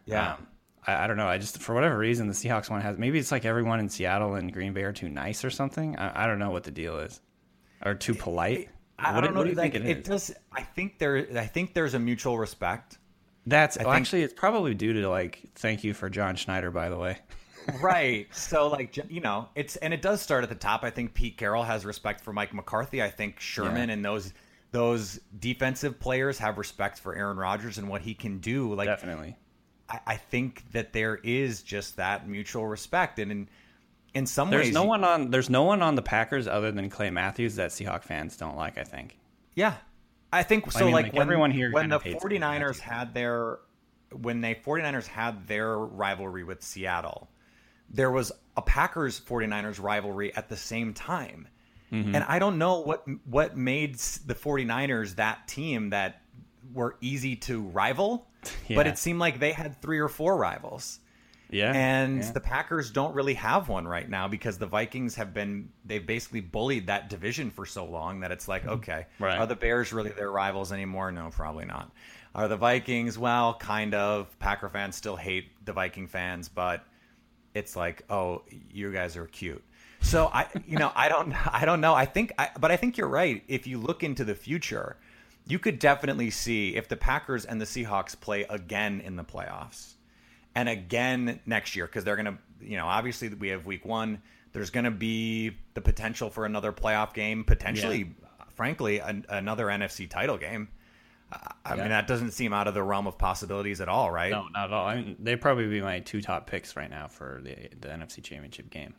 Yeah. 0.05 0.33
Um, 0.33 0.47
I, 0.85 1.03
I 1.03 1.07
don't 1.07 1.17
know. 1.17 1.27
I 1.27 1.37
just 1.37 1.59
for 1.59 1.73
whatever 1.73 1.97
reason 1.97 2.27
the 2.27 2.33
Seahawks 2.33 2.69
one 2.69 2.81
has 2.81 2.97
maybe 2.97 3.19
it's 3.19 3.31
like 3.31 3.45
everyone 3.45 3.79
in 3.79 3.89
Seattle 3.89 4.35
and 4.35 4.51
Green 4.53 4.73
Bay 4.73 4.83
are 4.83 4.93
too 4.93 5.09
nice 5.09 5.43
or 5.43 5.49
something. 5.49 5.97
I, 5.97 6.23
I 6.23 6.27
don't 6.27 6.39
know 6.39 6.51
what 6.51 6.63
the 6.63 6.71
deal 6.71 6.99
is, 6.99 7.21
or 7.83 7.93
too 7.95 8.13
polite. 8.13 8.69
I, 8.97 9.13
what, 9.13 9.23
I 9.23 9.25
don't 9.25 9.33
know. 9.33 9.39
what 9.39 9.43
do 9.45 9.49
you 9.51 9.55
like, 9.55 9.73
think 9.73 9.85
it, 9.85 9.89
it 9.89 9.97
is? 9.99 10.07
does. 10.07 10.35
I 10.53 10.61
think 10.61 10.99
there. 10.99 11.27
I 11.35 11.45
think 11.47 11.73
there's 11.73 11.93
a 11.95 11.99
mutual 11.99 12.37
respect. 12.37 12.97
That's 13.47 13.77
well, 13.77 13.87
think- 13.87 14.01
actually 14.01 14.23
it's 14.23 14.33
probably 14.33 14.73
due 14.73 14.93
to 14.93 15.09
like 15.09 15.41
thank 15.55 15.83
you 15.83 15.93
for 15.93 16.09
John 16.09 16.35
Schneider 16.35 16.71
by 16.71 16.89
the 16.89 16.97
way. 16.97 17.17
right. 17.81 18.27
So 18.33 18.67
like 18.67 18.95
you 19.09 19.21
know, 19.21 19.49
it's 19.55 19.75
and 19.77 19.93
it 19.93 20.01
does 20.01 20.21
start 20.21 20.43
at 20.43 20.49
the 20.49 20.55
top. 20.55 20.83
I 20.83 20.91
think 20.91 21.13
Pete 21.13 21.37
Carroll 21.37 21.63
has 21.63 21.83
respect 21.85 22.21
for 22.21 22.31
Mike 22.31 22.53
McCarthy. 22.53 23.01
I 23.01 23.09
think 23.09 23.39
Sherman 23.39 23.89
Yeah. 23.89 23.93
and 23.95 24.05
those 24.05 24.33
those 24.75 25.21
defensive 25.39 25.97
players 26.01 26.37
have 26.37 26.57
respect 26.57 26.99
for 26.99 27.15
Aaron 27.15 27.37
Rodgers 27.37 27.77
and 27.77 27.87
what 27.87 28.01
he 28.01 28.13
can 28.13 28.39
do. 28.39 28.73
Like 28.73 28.87
Definitely. 28.87 29.37
I, 29.89 29.99
I 30.05 30.15
think 30.17 30.69
that 30.73 30.91
there 30.91 31.15
is 31.23 31.63
just 31.63 31.95
that 31.95 32.27
mutual 32.27 32.67
respect, 32.67 33.17
and 33.19 33.31
in 33.31 33.49
in 34.13 34.25
some 34.25 34.49
There's 34.49 34.65
ways, 34.65 34.73
no 34.73 34.83
one 34.83 35.05
on 35.05 35.31
there's 35.31 35.49
no 35.49 35.63
one 35.63 35.81
on 35.81 35.95
the 35.95 36.01
Packers 36.01 36.45
other 36.45 36.73
than 36.73 36.89
Clay 36.89 37.09
Matthews 37.09 37.55
that 37.55 37.69
Seahawk 37.69 38.03
fans 38.03 38.35
don't 38.35 38.57
like. 38.57 38.77
I 38.77 38.83
think. 38.83 39.17
Yeah. 39.53 39.75
I 40.33 40.43
think 40.43 40.69
so. 40.69 40.83
mean, 40.83 40.93
like, 40.93 41.05
like, 41.05 41.13
when, 41.13 41.21
everyone 41.21 41.51
here 41.51 41.71
when 41.71 41.87
the 41.87 41.99
kinda 41.99 42.19
49ers 42.19 42.39
Matthews. 42.59 42.79
had 42.81 43.13
their 43.13 43.59
when 44.11 44.41
they 44.41 44.55
49ers 44.55 45.07
had 45.07 45.47
their 45.47 45.77
rivalry 45.77 46.43
with 46.43 46.61
Seattle, 46.61 47.29
there 47.89 48.11
was 48.11 48.33
a 48.57 48.61
Packers 48.61 49.21
49ers 49.21 49.81
rivalry 49.81 50.35
at 50.35 50.49
the 50.49 50.57
same 50.57 50.93
time. 50.93 51.47
Mm-hmm. 51.95 52.15
And 52.15 52.25
I 52.25 52.39
don't 52.39 52.57
know 52.57 52.79
what 52.79 53.05
what 53.25 53.55
made 53.55 53.95
the 53.95 54.35
49ers 54.35 55.15
that 55.15 55.47
team 55.47 55.91
that 55.91 56.21
were 56.73 56.97
easy 57.01 57.35
to 57.37 57.61
rival, 57.61 58.27
but 58.69 58.87
it 58.87 58.97
seemed 58.97 59.19
like 59.19 59.39
they 59.39 59.51
had 59.51 59.81
three 59.81 59.99
or 59.99 60.09
four 60.09 60.37
rivals. 60.37 60.99
Yeah. 61.49 61.71
And 61.73 62.23
yeah. 62.23 62.31
the 62.31 62.39
Packers 62.39 62.91
don't 62.91 63.13
really 63.13 63.35
have 63.35 63.69
one 63.69 63.87
right 63.87 64.09
now 64.09 64.27
because 64.27 64.57
the 64.57 64.65
Vikings 64.65 65.15
have 65.15 65.33
been 65.33 65.69
they've 65.85 66.05
basically 66.05 66.41
bullied 66.41 66.87
that 66.87 67.07
division 67.07 67.51
for 67.51 67.65
so 67.65 67.85
long 67.85 68.19
that 68.21 68.31
it's 68.31 68.47
like, 68.47 68.65
okay, 68.65 69.05
Mm-hmm. 69.15 69.23
Right. 69.23 69.37
are 69.39 69.47
the 69.47 69.55
Bears 69.55 69.93
really 69.93 70.09
their 70.09 70.31
rivals 70.31 70.71
anymore? 70.73 71.11
No, 71.11 71.29
probably 71.29 71.65
not. 71.65 71.91
Are 72.33 72.47
the 72.47 72.57
Vikings? 72.57 73.17
Well, 73.17 73.53
kind 73.53 73.93
of. 73.93 74.37
Packer 74.39 74.67
fans 74.67 74.95
still 74.95 75.15
hate 75.15 75.51
the 75.63 75.71
Viking 75.71 76.07
fans, 76.07 76.49
but 76.49 76.83
it's 77.53 77.75
like, 77.77 78.03
oh, 78.09 78.41
you 78.69 78.91
guys 78.91 79.15
are 79.15 79.27
cute. 79.27 79.63
So 80.05 80.29
I, 80.31 80.45
you 80.67 80.77
know, 80.77 80.91
I 80.95 81.09
don't, 81.09 81.33
I 81.53 81.65
don't 81.65 81.81
know. 81.81 81.93
I 81.93 82.05
think, 82.05 82.31
I, 82.37 82.49
but 82.59 82.71
I 82.71 82.77
think 82.77 82.97
you're 82.97 83.09
right. 83.09 83.43
If 83.47 83.65
you 83.67 83.79
look 83.79 84.03
into 84.03 84.23
the 84.23 84.35
future, 84.35 84.97
you 85.47 85.59
could 85.59 85.79
definitely 85.79 86.29
see 86.29 86.75
if 86.75 86.87
the 86.87 86.95
Packers 86.95 87.43
and 87.43 87.59
the 87.59 87.65
Seahawks 87.65 88.19
play 88.19 88.43
again 88.49 89.01
in 89.01 89.15
the 89.15 89.23
playoffs, 89.23 89.93
and 90.53 90.69
again 90.69 91.39
next 91.45 91.75
year 91.75 91.85
because 91.85 92.03
they're 92.03 92.15
gonna, 92.15 92.37
you 92.61 92.77
know, 92.77 92.85
obviously 92.85 93.29
we 93.29 93.49
have 93.49 93.65
Week 93.65 93.85
One. 93.85 94.21
There's 94.53 94.69
gonna 94.69 94.91
be 94.91 95.57
the 95.73 95.81
potential 95.81 96.29
for 96.29 96.45
another 96.45 96.71
playoff 96.71 97.13
game, 97.13 97.43
potentially, 97.43 98.15
frankly, 98.55 98.99
an, 98.99 99.25
another 99.29 99.65
NFC 99.65 100.09
title 100.09 100.37
game. 100.37 100.69
I 101.31 101.51
I 101.65 101.75
mean, 101.75 101.89
that 101.89 102.07
doesn't 102.07 102.31
seem 102.31 102.53
out 102.53 102.67
of 102.67 102.73
the 102.73 102.83
realm 102.83 103.07
of 103.07 103.17
possibilities 103.17 103.81
at 103.81 103.89
all, 103.89 104.09
right? 104.11 104.31
No, 104.31 104.47
not 104.53 104.65
at 104.65 104.73
all. 104.73 104.87
I 104.87 104.95
mean, 104.97 105.15
they'd 105.19 105.41
probably 105.41 105.67
be 105.67 105.81
my 105.81 105.99
two 105.99 106.21
top 106.21 106.47
picks 106.47 106.75
right 106.75 106.89
now 106.89 107.07
for 107.07 107.41
the 107.43 107.55
the 107.81 107.89
NFC 107.89 108.23
Championship 108.23 108.69
game. 108.69 108.93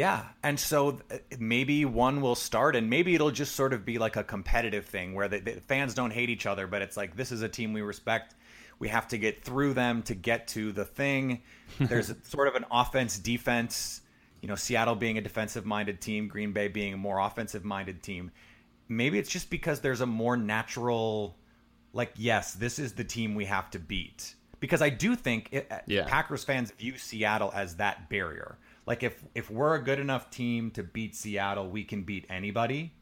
Yeah, 0.00 0.24
and 0.42 0.58
so 0.58 0.98
uh, 1.10 1.18
maybe 1.38 1.84
one 1.84 2.22
will 2.22 2.34
start, 2.34 2.74
and 2.74 2.88
maybe 2.88 3.14
it'll 3.14 3.30
just 3.30 3.54
sort 3.54 3.74
of 3.74 3.84
be 3.84 3.98
like 3.98 4.16
a 4.16 4.24
competitive 4.24 4.86
thing 4.86 5.12
where 5.14 5.28
the, 5.28 5.40
the 5.40 5.60
fans 5.68 5.92
don't 5.92 6.10
hate 6.10 6.30
each 6.30 6.46
other, 6.46 6.66
but 6.66 6.80
it's 6.80 6.96
like 6.96 7.16
this 7.16 7.30
is 7.30 7.42
a 7.42 7.50
team 7.50 7.74
we 7.74 7.82
respect. 7.82 8.34
We 8.78 8.88
have 8.88 9.08
to 9.08 9.18
get 9.18 9.44
through 9.44 9.74
them 9.74 10.02
to 10.04 10.14
get 10.14 10.48
to 10.48 10.72
the 10.72 10.86
thing. 10.86 11.42
There's 11.78 12.08
a, 12.08 12.16
sort 12.22 12.48
of 12.48 12.54
an 12.54 12.64
offense 12.70 13.18
defense. 13.18 14.00
You 14.40 14.48
know, 14.48 14.54
Seattle 14.54 14.94
being 14.94 15.18
a 15.18 15.20
defensive 15.20 15.66
minded 15.66 16.00
team, 16.00 16.28
Green 16.28 16.52
Bay 16.52 16.68
being 16.68 16.94
a 16.94 16.96
more 16.96 17.18
offensive 17.18 17.62
minded 17.66 18.02
team. 18.02 18.30
Maybe 18.88 19.18
it's 19.18 19.28
just 19.28 19.50
because 19.50 19.80
there's 19.80 20.00
a 20.00 20.06
more 20.06 20.34
natural, 20.34 21.36
like, 21.92 22.12
yes, 22.16 22.54
this 22.54 22.78
is 22.78 22.94
the 22.94 23.04
team 23.04 23.34
we 23.34 23.44
have 23.44 23.70
to 23.72 23.78
beat. 23.78 24.34
Because 24.60 24.80
I 24.80 24.88
do 24.88 25.14
think 25.14 25.50
it, 25.52 25.70
Yeah. 25.86 26.06
Packers 26.06 26.42
fans 26.42 26.70
view 26.70 26.96
Seattle 26.96 27.52
as 27.54 27.76
that 27.76 28.08
barrier. 28.08 28.56
Like 28.86 29.02
if 29.02 29.22
if 29.34 29.50
we're 29.50 29.74
a 29.74 29.82
good 29.82 29.98
enough 29.98 30.30
team 30.30 30.70
to 30.72 30.82
beat 30.82 31.14
Seattle, 31.14 31.68
we 31.68 31.84
can 31.84 32.02
beat 32.02 32.26
anybody. 32.28 32.92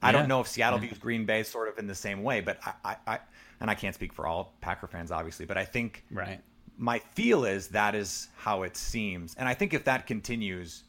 I 0.00 0.12
don't 0.12 0.28
know 0.28 0.40
if 0.40 0.46
Seattle 0.46 0.78
views 0.78 0.98
Green 0.98 1.26
Bay 1.26 1.42
sort 1.42 1.68
of 1.68 1.78
in 1.78 1.88
the 1.88 1.94
same 1.94 2.22
way, 2.22 2.40
but 2.40 2.58
I, 2.64 2.72
I, 2.84 2.96
I 3.06 3.18
and 3.60 3.68
I 3.68 3.74
can't 3.74 3.94
speak 3.94 4.12
for 4.12 4.26
all 4.26 4.54
Packer 4.60 4.86
fans, 4.86 5.10
obviously, 5.10 5.44
but 5.44 5.58
I 5.58 5.64
think 5.64 6.04
Right. 6.12 6.40
my 6.76 7.00
feel 7.00 7.44
is 7.44 7.68
that 7.68 7.94
is 7.96 8.28
how 8.36 8.62
it 8.62 8.76
seems, 8.76 9.34
and 9.34 9.48
I 9.48 9.54
think 9.54 9.74
if 9.74 9.84
that 9.84 10.06
continues, 10.06 10.84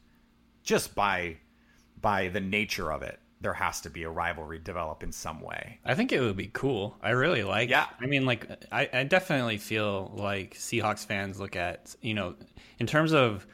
just 0.63 0.93
by 0.93 1.37
by 2.01 2.27
the 2.29 2.39
nature 2.39 2.91
of 2.91 3.01
it, 3.01 3.19
there 3.41 3.53
has 3.53 3.81
to 3.81 3.89
be 3.89 4.03
a 4.03 4.09
rivalry 4.09 4.59
develop 4.59 5.01
in 5.01 5.11
some 5.11 5.41
way. 5.41 5.79
I 5.83 5.95
think 5.95 6.11
it 6.11 6.21
would 6.21 6.37
be 6.37 6.49
cool. 6.53 6.95
I 7.01 7.09
really 7.11 7.43
like. 7.43 7.69
Yeah. 7.69 7.87
I 7.99 8.05
mean, 8.05 8.25
like, 8.25 8.47
I, 8.71 8.89
I 8.93 9.03
definitely 9.03 9.57
feel 9.57 10.11
like 10.15 10.53
Seahawks 10.55 11.05
fans 11.05 11.39
look 11.39 11.55
at 11.55 11.95
you 12.01 12.13
know, 12.13 12.35
in 12.79 12.85
terms 12.87 13.11
of 13.13 13.47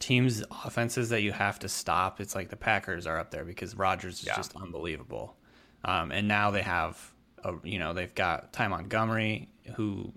teams' 0.00 0.42
offenses 0.64 1.10
that 1.10 1.22
you 1.22 1.30
have 1.32 1.58
to 1.60 1.68
stop. 1.68 2.20
It's 2.20 2.34
like 2.34 2.48
the 2.48 2.56
Packers 2.56 3.06
are 3.06 3.18
up 3.18 3.30
there 3.30 3.44
because 3.44 3.76
Rodgers 3.76 4.20
is 4.20 4.26
Yeah. 4.26 4.36
just 4.36 4.56
unbelievable. 4.56 5.36
Um, 5.84 6.10
and 6.10 6.26
now 6.26 6.50
they 6.50 6.62
have, 6.62 7.12
a, 7.44 7.54
you 7.62 7.78
know, 7.78 7.92
they've 7.94 8.14
got 8.14 8.52
Ty 8.52 8.68
Montgomery 8.68 9.48
who 9.76 10.12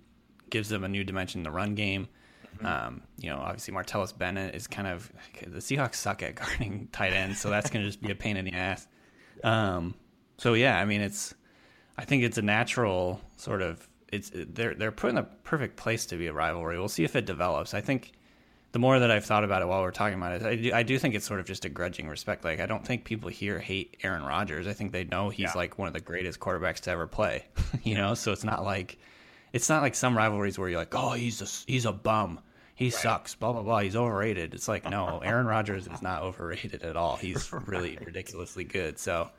gives 0.50 0.70
them 0.70 0.84
a 0.84 0.88
new 0.88 1.04
dimension 1.04 1.40
in 1.40 1.44
the 1.44 1.52
run 1.52 1.76
game. 1.76 2.08
Um, 2.64 3.02
you 3.18 3.30
know, 3.30 3.38
obviously 3.40 3.74
Martellus 3.74 4.18
Bennett 4.18 4.56
is 4.56 4.68
kind 4.68 4.88
of 4.88 5.12
the 5.46 5.60
Seahawks 5.60 5.96
suck 5.96 6.22
at 6.24 6.36
guarding 6.36 6.88
tight 6.92 7.12
ends, 7.14 7.40
so 7.42 7.50
that's 7.50 7.70
going 7.70 7.84
to 7.84 7.90
just 7.90 8.02
be 8.02 8.12
a 8.12 8.16
pain 8.16 8.38
in 8.38 8.46
the 8.46 8.54
ass. 8.54 8.88
Um, 9.44 9.96
so 10.38 10.54
yeah, 10.54 10.80
I 10.80 10.86
mean, 10.86 11.02
it's 11.02 11.34
I 11.98 12.06
think 12.06 12.24
it's 12.24 12.38
a 12.38 12.42
natural 12.42 13.20
sort 13.38 13.62
of 13.62 13.88
it's 14.14 14.32
they're 14.34 14.76
they're 14.76 14.92
put 14.92 15.10
in 15.10 15.16
the 15.16 15.24
perfect 15.24 15.76
place 15.76 16.06
to 16.08 16.16
be 16.16 16.28
a 16.28 16.34
rivalry. 16.34 16.78
We'll 16.78 16.88
see 16.88 17.04
if 17.04 17.16
it 17.16 17.26
develops. 17.26 17.74
I 17.74 17.82
think 17.82 18.14
the 18.74 18.80
more 18.80 19.00
that 19.00 19.10
I've 19.10 19.24
thought 19.26 19.44
about 19.46 19.62
it 19.62 19.68
while 19.68 19.82
we're 19.82 19.92
talking 19.92 20.18
about 20.18 20.34
it, 20.42 20.44
I 20.46 20.56
do, 20.56 20.74
I 20.74 20.84
do 20.84 21.00
think 21.00 21.16
it's 21.16 21.26
sort 21.26 21.40
of 21.40 21.46
just 21.46 21.64
a 21.64 21.70
grudging 21.70 22.08
respect. 22.10 22.44
Like 22.44 22.60
I 22.60 22.66
don't 22.66 22.86
think 22.86 23.06
people 23.06 23.30
here 23.30 23.58
hate 23.60 23.96
Aaron 24.04 24.24
Rodgers. 24.24 24.68
I 24.68 24.74
think 24.74 24.92
they 24.92 25.06
know 25.06 25.30
he's 25.30 25.44
Yeah. 25.46 25.54
like 25.56 25.78
one 25.80 25.88
of 25.88 25.94
the 25.94 26.02
greatest 26.02 26.40
quarterbacks 26.40 26.82
to 26.82 26.92
ever 26.92 27.08
play. 27.08 27.46
you 27.84 27.96
know, 27.96 28.14
so 28.14 28.32
it's 28.32 28.44
not 28.44 28.64
like 28.64 28.98
it's 29.54 29.70
not 29.70 29.82
like 29.82 29.96
some 29.96 30.18
rivalries 30.18 30.60
where 30.60 30.68
you're 30.70 30.80
like, 30.80 30.94
oh, 30.96 31.12
he's 31.12 31.42
a 31.42 31.72
he's 31.72 31.86
a 31.86 31.94
bum. 31.94 32.40
He 32.76 32.90
sucks. 32.90 33.36
Blah 33.36 33.54
blah 33.54 33.62
blah. 33.62 33.80
He's 33.80 33.96
overrated. 33.96 34.54
It's 34.54 34.68
like 34.68 34.90
no, 34.90 35.20
Aaron 35.24 35.46
Rodgers 35.46 35.88
is 35.88 36.02
not 36.02 36.24
overrated 36.24 36.82
at 36.84 36.98
all. 36.98 37.16
He's 37.16 37.54
really 37.68 37.98
ridiculously 38.04 38.64
good. 38.66 38.98
So. 39.00 39.30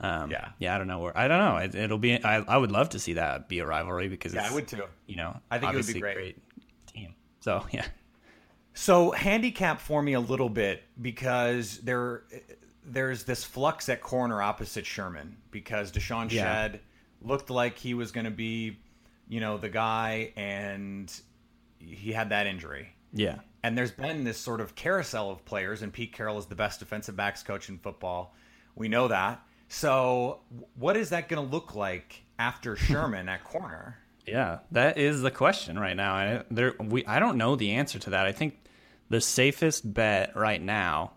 Um, 0.00 0.30
Yeah. 0.30 0.48
yeah, 0.58 0.74
I 0.74 0.78
don't 0.78 0.88
know 0.88 0.98
where. 0.98 1.16
I 1.16 1.28
don't 1.28 1.38
know. 1.38 1.56
It, 1.58 1.74
it'll 1.76 1.98
be. 1.98 2.22
I, 2.22 2.38
I 2.42 2.56
would 2.58 2.72
love 2.72 2.90
to 2.90 2.98
see 2.98 3.12
that 3.14 3.48
be 3.48 3.60
a 3.60 3.66
rivalry 3.66 4.08
because 4.08 4.34
Yeah, 4.34 4.46
I 4.50 4.52
would 4.52 4.66
too. 4.66 4.82
You 5.06 5.16
know, 5.16 5.40
I 5.52 5.58
think 5.58 5.72
it 5.72 5.76
would 5.76 5.86
be 5.86 5.92
obviously 5.92 6.00
great. 6.00 6.38
team. 6.86 7.14
So 7.40 7.64
yeah, 7.70 7.86
So 8.74 9.12
handicap 9.12 9.80
for 9.80 10.02
me 10.02 10.14
a 10.14 10.20
little 10.20 10.48
bit 10.48 10.82
because 11.00 11.78
there 11.78 12.24
there's 12.84 13.24
this 13.24 13.44
flux 13.44 13.88
at 13.88 14.02
corner 14.02 14.42
opposite 14.42 14.84
Sherman 14.84 15.36
because 15.50 15.90
DeShawn 15.90 16.30
Yeah. 16.30 16.68
Shead 16.68 16.80
looked 17.22 17.50
like 17.50 17.78
he 17.78 17.94
was 17.94 18.12
going 18.12 18.26
to 18.26 18.30
be, 18.30 18.78
you 19.28 19.40
know, 19.40 19.56
the 19.56 19.68
guy, 19.70 20.32
and 20.36 21.10
he 21.78 22.12
had 22.12 22.28
that 22.30 22.46
injury. 22.46 22.94
yeah, 23.12 23.38
And 23.62 23.78
there's 23.78 23.90
been 23.90 24.24
this 24.24 24.38
sort 24.38 24.60
of 24.60 24.74
carousel 24.74 25.30
of 25.30 25.44
players, 25.44 25.80
and 25.82 25.92
Pete 25.92 26.12
Carroll 26.12 26.38
is 26.38 26.46
the 26.46 26.54
best 26.54 26.80
defensive 26.80 27.16
backs 27.16 27.42
coach 27.42 27.68
in 27.68 27.78
football. 27.78 28.34
We 28.74 28.88
know 28.88 29.08
that. 29.08 29.42
So, 29.68 30.40
what 30.74 30.96
is 30.96 31.10
that 31.10 31.28
going 31.28 31.42
to 31.42 31.50
look 31.50 31.74
like 31.74 32.24
after 32.38 32.76
Sherman 32.76 33.28
at 33.28 33.44
corner? 33.44 33.98
Yeah. 34.26 34.60
That 34.70 34.98
is 34.98 35.22
the 35.22 35.30
question 35.30 35.78
right 35.78 35.96
now. 35.96 36.14
I, 36.14 36.42
there, 36.50 36.74
we. 36.78 37.04
I 37.06 37.18
don't 37.18 37.36
know 37.36 37.56
the 37.56 37.72
answer 37.72 37.98
to 38.00 38.10
that. 38.10 38.26
I 38.26 38.32
think 38.32 38.58
the 39.08 39.20
safest 39.20 39.92
bet 39.92 40.34
right 40.34 40.60
now 40.60 41.12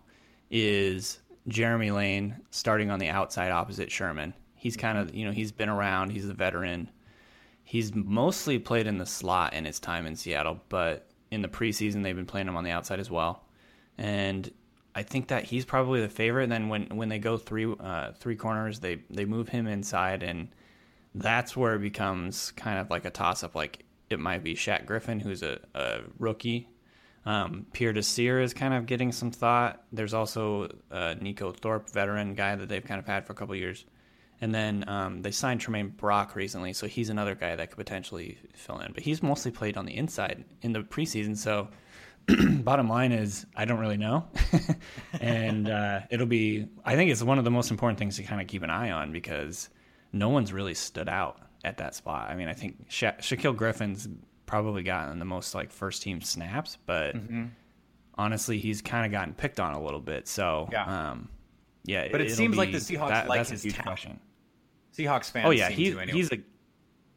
is 0.51 1.19
Jeremy 1.47 1.91
Lane 1.91 2.37
starting 2.49 2.91
on 2.91 2.99
the 2.99 3.09
outside 3.09 3.51
opposite 3.51 3.91
Sherman. 3.91 4.33
He's 4.55 4.75
kind 4.75 4.97
of, 4.97 5.13
you 5.13 5.25
know, 5.25 5.31
he's 5.31 5.51
been 5.51 5.69
around. 5.69 6.11
He's 6.11 6.27
a 6.27 6.33
veteran. 6.33 6.89
He's 7.63 7.93
mostly 7.93 8.59
played 8.59 8.87
in 8.87 8.97
the 8.97 9.05
slot 9.05 9.53
in 9.53 9.65
his 9.65 9.79
time 9.79 10.05
in 10.05 10.15
Seattle, 10.15 10.59
but 10.69 11.09
in 11.31 11.41
the 11.41 11.47
preseason 11.47 12.03
they've 12.03 12.15
been 12.15 12.25
playing 12.25 12.47
him 12.47 12.55
on 12.55 12.63
the 12.63 12.71
outside 12.71 12.99
as 12.99 13.11
well. 13.11 13.43
And 13.97 14.49
I 14.95 15.03
think 15.03 15.27
that 15.27 15.43
he's 15.43 15.65
probably 15.65 16.01
the 16.01 16.09
favorite. 16.09 16.43
And 16.43 16.51
then 16.51 16.69
when 16.69 16.87
when 16.89 17.09
they 17.09 17.19
go 17.19 17.37
three 17.37 17.71
uh, 17.79 18.13
three 18.13 18.35
corners, 18.35 18.79
they 18.79 19.03
they 19.09 19.25
move 19.25 19.49
him 19.49 19.67
inside, 19.67 20.23
and 20.23 20.49
that's 21.21 21.55
where 21.55 21.75
it 21.75 21.79
becomes 21.79 22.51
kind 22.51 22.79
of 22.79 22.89
like 22.89 23.05
a 23.05 23.09
toss 23.09 23.43
up. 23.43 23.55
Like 23.55 23.83
it 24.09 24.19
might 24.19 24.43
be 24.43 24.55
Shaq 24.55 24.85
Griffin, 24.85 25.19
who's 25.19 25.43
a, 25.43 25.59
a 25.73 25.99
rookie. 26.19 26.69
Um, 27.25 27.65
Pierre 27.73 27.91
Desir 27.91 28.39
is 28.39 28.53
kind 28.53 28.73
of 28.73 28.85
getting 28.85 29.11
some 29.11 29.31
thought. 29.31 29.83
There's 29.91 30.13
also 30.13 30.69
uh, 30.91 31.15
Neiko 31.19 31.55
Thorpe, 31.55 31.89
veteran 31.89 32.35
guy 32.35 32.55
that 32.55 32.69
they've 32.69 32.83
kind 32.83 32.99
of 32.99 33.05
had 33.05 33.25
for 33.25 33.33
a 33.33 33.35
couple 33.35 33.53
years. 33.55 33.85
And 34.39 34.53
then 34.53 34.87
um, 34.87 35.21
they 35.23 35.31
signed 35.31 35.59
Tramaine 35.59 35.97
Brock 35.97 36.35
recently, 36.35 36.71
so 36.71 36.87
he's 36.87 37.09
another 37.09 37.35
guy 37.35 37.55
that 37.55 37.69
could 37.69 37.77
potentially 37.77 38.37
fill 38.53 38.79
in. 38.79 38.93
But 38.93 39.03
he's 39.03 39.23
mostly 39.23 39.51
played 39.51 39.77
on 39.77 39.85
the 39.85 39.97
inside 39.97 40.45
in 40.61 40.73
the 40.73 40.81
preseason. 40.81 41.35
So, 41.35 41.69
bottom 42.61 42.87
line 42.87 43.11
is, 43.11 43.45
I 43.55 43.65
don't 43.65 43.79
really 43.79 43.97
know. 43.97 44.27
and 45.21 45.69
uh, 45.69 46.01
it'll 46.11 46.27
be, 46.27 46.67
I 46.85 46.95
think 46.95 47.09
it's 47.09 47.23
one 47.23 47.39
of 47.39 47.45
the 47.45 47.51
most 47.51 47.71
important 47.71 47.97
things 47.97 48.17
to 48.17 48.23
kind 48.23 48.39
of 48.39 48.47
keep 48.47 48.63
an 48.63 48.69
eye 48.69 48.91
on 48.91 49.11
because 49.11 49.69
no 50.13 50.29
one's 50.29 50.51
really 50.53 50.73
stood 50.73 51.09
out 51.09 51.39
at 51.63 51.77
that 51.77 51.95
spot. 51.95 52.29
I 52.29 52.35
mean, 52.35 52.47
I 52.47 52.53
think 52.53 52.85
Sha- 52.89 53.13
Shaquill 53.19 53.55
Griffin's 53.55 54.07
probably 54.45 54.83
gotten 54.83 55.19
the 55.19 55.25
most 55.25 55.53
like 55.55 55.71
first 55.71 56.01
team 56.01 56.21
snaps, 56.21 56.77
but 56.85 57.15
honestly, 58.17 58.57
he's 58.59 58.81
kind 58.81 59.05
of 59.05 59.11
gotten 59.11 59.33
picked 59.33 59.59
on 59.59 59.73
a 59.73 59.81
little 59.83 59.99
bit. 59.99 60.27
So, 60.27 60.69
Yeah. 60.71 61.09
um, 61.11 61.29
yeah, 61.85 62.07
But 62.11 62.21
it 62.21 62.31
seems 62.31 62.57
like 62.57 62.71
the 62.71 62.77
Seahawks 62.79 63.09
that- 63.09 63.27
like 63.29 63.39
that's 63.47 63.61
his 63.61 63.73
talent. 63.73 63.83
question. 63.85 64.19
Seahawks 64.95 65.29
fans. 65.31 65.45
Oh 65.47 65.51
yeah, 65.51 65.69
he's 65.69 65.89
anyway. 65.95 66.11
he's 66.11 66.31
a 66.31 66.39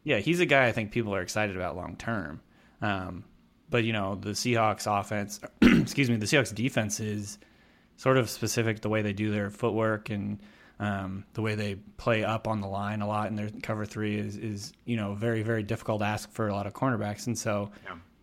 yeah 0.04 0.18
he's 0.18 0.40
a 0.40 0.46
guy 0.46 0.66
I 0.66 0.72
think 0.72 0.92
people 0.92 1.14
are 1.14 1.22
excited 1.22 1.56
about 1.56 1.76
long 1.76 1.96
term. 1.96 2.40
Um, 2.82 3.24
but 3.70 3.84
you 3.84 3.92
know 3.92 4.16
the 4.16 4.30
Seahawks 4.30 4.86
offense, 4.86 5.40
excuse 5.62 6.10
me, 6.10 6.16
the 6.16 6.26
Seahawks 6.26 6.54
defense 6.54 7.00
is 7.00 7.38
sort 7.96 8.16
of 8.18 8.28
specific 8.28 8.80
the 8.80 8.88
way 8.88 9.00
they 9.02 9.12
do 9.12 9.30
their 9.30 9.48
footwork 9.50 10.10
and 10.10 10.40
Um, 10.80 11.24
the 11.34 11.42
way 11.42 11.54
they 11.56 11.74
play 11.98 12.24
up 12.24 12.48
on 12.48 12.62
the 12.62 12.66
line 12.66 13.02
a 13.02 13.06
lot 13.06 13.28
in 13.28 13.36
their 13.36 13.50
cover 13.62 13.84
three 13.84 14.16
is, 14.18 14.36
is 14.36 14.72
you 14.86 14.96
know 14.96 15.14
very 15.14 15.42
very 15.42 15.62
difficult 15.62 16.00
to 16.00 16.06
ask 16.06 16.32
for 16.32 16.48
a 16.48 16.54
lot 16.54 16.66
of 16.66 16.72
cornerbacks, 16.72 17.26
and 17.26 17.38
so 17.38 17.70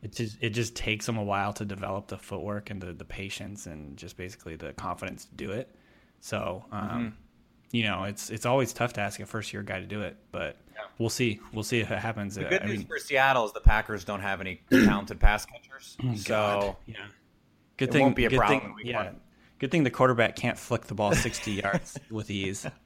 it 0.01 0.11
just 0.13 0.37
it 0.41 0.49
just 0.51 0.75
takes 0.75 1.05
them 1.05 1.17
a 1.17 1.23
while 1.23 1.53
to 1.53 1.65
develop 1.65 2.07
the 2.07 2.17
footwork 2.17 2.69
and 2.71 2.81
the, 2.81 2.93
the 2.93 3.05
patience 3.05 3.67
and 3.67 3.95
just 3.95 4.17
basically 4.17 4.55
the 4.55 4.73
confidence 4.73 5.25
to 5.25 5.35
do 5.35 5.51
it. 5.51 5.73
So 6.19 6.65
um, 6.71 6.81
Mm-hmm. 6.89 7.07
you 7.77 7.83
know 7.83 8.03
it's 8.05 8.31
it's 8.31 8.45
always 8.47 8.73
tough 8.73 8.93
to 8.93 9.01
ask 9.01 9.19
a 9.19 9.25
first 9.27 9.53
year 9.53 9.61
guy 9.61 9.79
to 9.79 9.85
do 9.85 10.01
it, 10.01 10.17
but 10.31 10.57
we'll 10.97 11.09
see 11.09 11.39
we'll 11.53 11.63
see 11.63 11.79
if 11.79 11.91
it 11.91 11.99
happens. 11.99 12.33
The 12.35 12.47
Uh, 12.47 12.49
good 12.49 12.63
I 12.63 12.65
news 12.65 12.77
mean, 12.79 12.87
for 12.87 12.97
Seattle 12.97 13.45
is 13.45 13.53
the 13.53 13.61
Packers 13.61 14.03
don't 14.03 14.21
have 14.21 14.41
any 14.41 14.61
talented 14.71 15.19
pass 15.19 15.45
catchers, 15.51 15.95
so 16.15 16.27
God, 16.33 16.75
yeah. 16.87 16.95
Good 17.77 17.89
It 17.89 17.91
thing 17.91 18.01
won't 18.01 18.15
be 18.15 18.25
a 18.25 18.29
good 18.29 18.39
problem 18.39 18.61
thing- 18.77 18.87
yeah. 18.87 19.03
one. 19.05 19.19
Good 19.59 19.71
thing 19.71 19.83
the 19.83 19.89
quarterback 19.91 20.35
can't 20.35 20.57
flick 20.57 20.83
the 20.85 20.93
ball 20.93 21.13
60 21.13 21.51
yards 21.51 21.97
with 22.11 22.29
ease. 22.29 22.65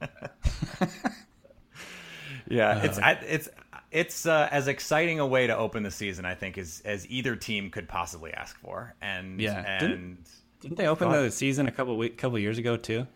yeah, 2.48 2.82
it's 2.84 2.98
I, 2.98 3.12
it's 3.12 3.48
it's 3.90 4.26
uh, 4.26 4.48
as 4.50 4.68
exciting 4.68 5.20
a 5.20 5.26
way 5.26 5.46
to 5.46 5.56
open 5.56 5.82
the 5.82 5.90
season 5.90 6.24
I 6.24 6.34
think 6.34 6.58
as 6.58 6.82
as 6.84 7.06
either 7.08 7.36
team 7.36 7.70
could 7.70 7.88
possibly 7.88 8.32
ask 8.32 8.58
for, 8.58 8.94
and 9.00 9.40
Yeah. 9.40 9.58
and. 9.66 9.80
Didn't- 9.80 10.28
Didn't 10.60 10.76
they 10.78 10.86
open 10.86 11.10
the 11.10 11.28
season 11.30 11.66
a 11.66 11.72
couple 11.72 11.96
week, 11.96 12.16
couple 12.16 12.38
years 12.38 12.56
ago 12.56 12.76
too? 12.76 13.06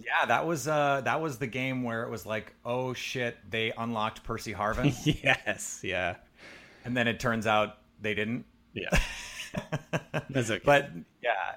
Yeah, 0.00 0.26
that 0.26 0.46
was 0.46 0.66
uh 0.66 1.02
that 1.04 1.20
was 1.20 1.38
the 1.38 1.46
game 1.46 1.82
where 1.82 2.02
it 2.04 2.10
was 2.10 2.24
like, 2.24 2.54
oh 2.64 2.94
shit, 2.94 3.36
they 3.50 3.72
unlocked 3.76 4.24
Percy 4.24 4.54
Harvin, 4.54 4.94
yes, 5.22 5.80
yeah, 5.82 6.16
and 6.84 6.96
then 6.96 7.06
it 7.08 7.20
turns 7.20 7.46
out 7.46 7.78
they 8.00 8.14
didn't. 8.14 8.44
yeah. 8.72 8.88
That's 10.30 10.50
okay. 10.50 10.62
But 10.64 10.90
yeah, 11.22 11.56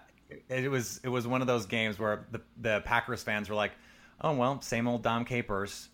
it, 0.51 0.69
was 0.69 0.99
it 1.03 1.09
was 1.09 1.27
one 1.27 1.41
of 1.41 1.47
those 1.47 1.65
games 1.65 1.97
where 1.97 2.25
the 2.31 2.41
the 2.57 2.81
Packers 2.85 3.23
fans 3.23 3.49
were 3.49 3.55
like, 3.55 3.71
oh 4.21 4.33
well, 4.33 4.61
same 4.61 4.87
old 4.87 5.03
Dom 5.03 5.25
Capers, 5.25 5.89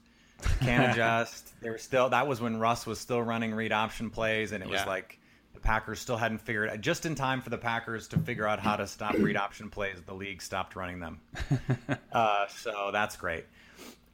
can't 0.61 0.91
adjust. 0.93 1.59
They 1.61 1.69
were 1.69 1.77
still 1.77 2.09
that 2.09 2.27
was 2.27 2.41
when 2.41 2.59
Russ 2.59 2.85
was 2.85 2.99
still 2.99 3.21
running 3.21 3.53
read 3.53 3.71
option 3.71 4.09
plays, 4.09 4.51
and 4.51 4.63
it 4.63 4.69
was 4.69 4.85
like 4.85 5.19
the 5.53 5.59
Packers 5.59 5.99
still 5.99 6.17
hadn't 6.17 6.39
figured 6.39 6.69
out 6.69 6.81
just 6.81 7.05
in 7.05 7.15
time 7.15 7.41
for 7.41 7.49
the 7.49 7.57
Packers 7.57 8.07
to 8.09 8.19
figure 8.19 8.47
out 8.47 8.59
how 8.59 8.75
to 8.75 8.87
stop 8.87 9.15
read 9.15 9.37
option 9.37 9.69
plays. 9.69 9.97
The 10.05 10.13
league 10.13 10.41
stopped 10.41 10.75
running 10.75 10.99
them. 10.99 11.19
uh, 12.11 12.47
so 12.47 12.89
that's 12.91 13.15
great. 13.17 13.45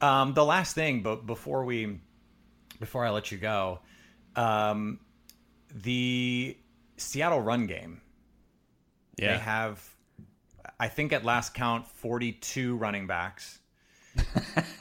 Um, 0.00 0.34
the 0.34 0.44
last 0.44 0.74
thing, 0.74 1.02
but 1.02 1.26
before 1.26 1.64
we 1.64 2.00
before 2.80 3.04
I 3.04 3.10
let 3.10 3.32
you 3.32 3.38
go, 3.38 3.80
um, 4.36 4.98
the 5.74 6.56
Seattle 6.96 7.40
run 7.40 7.66
game. 7.66 8.00
They 9.16 9.26
yeah, 9.26 9.38
have, 9.38 9.93
I 10.78 10.88
think 10.88 11.12
at 11.12 11.24
last 11.24 11.54
count, 11.54 11.86
42 11.86 12.76
running 12.76 13.06
backs. 13.06 13.58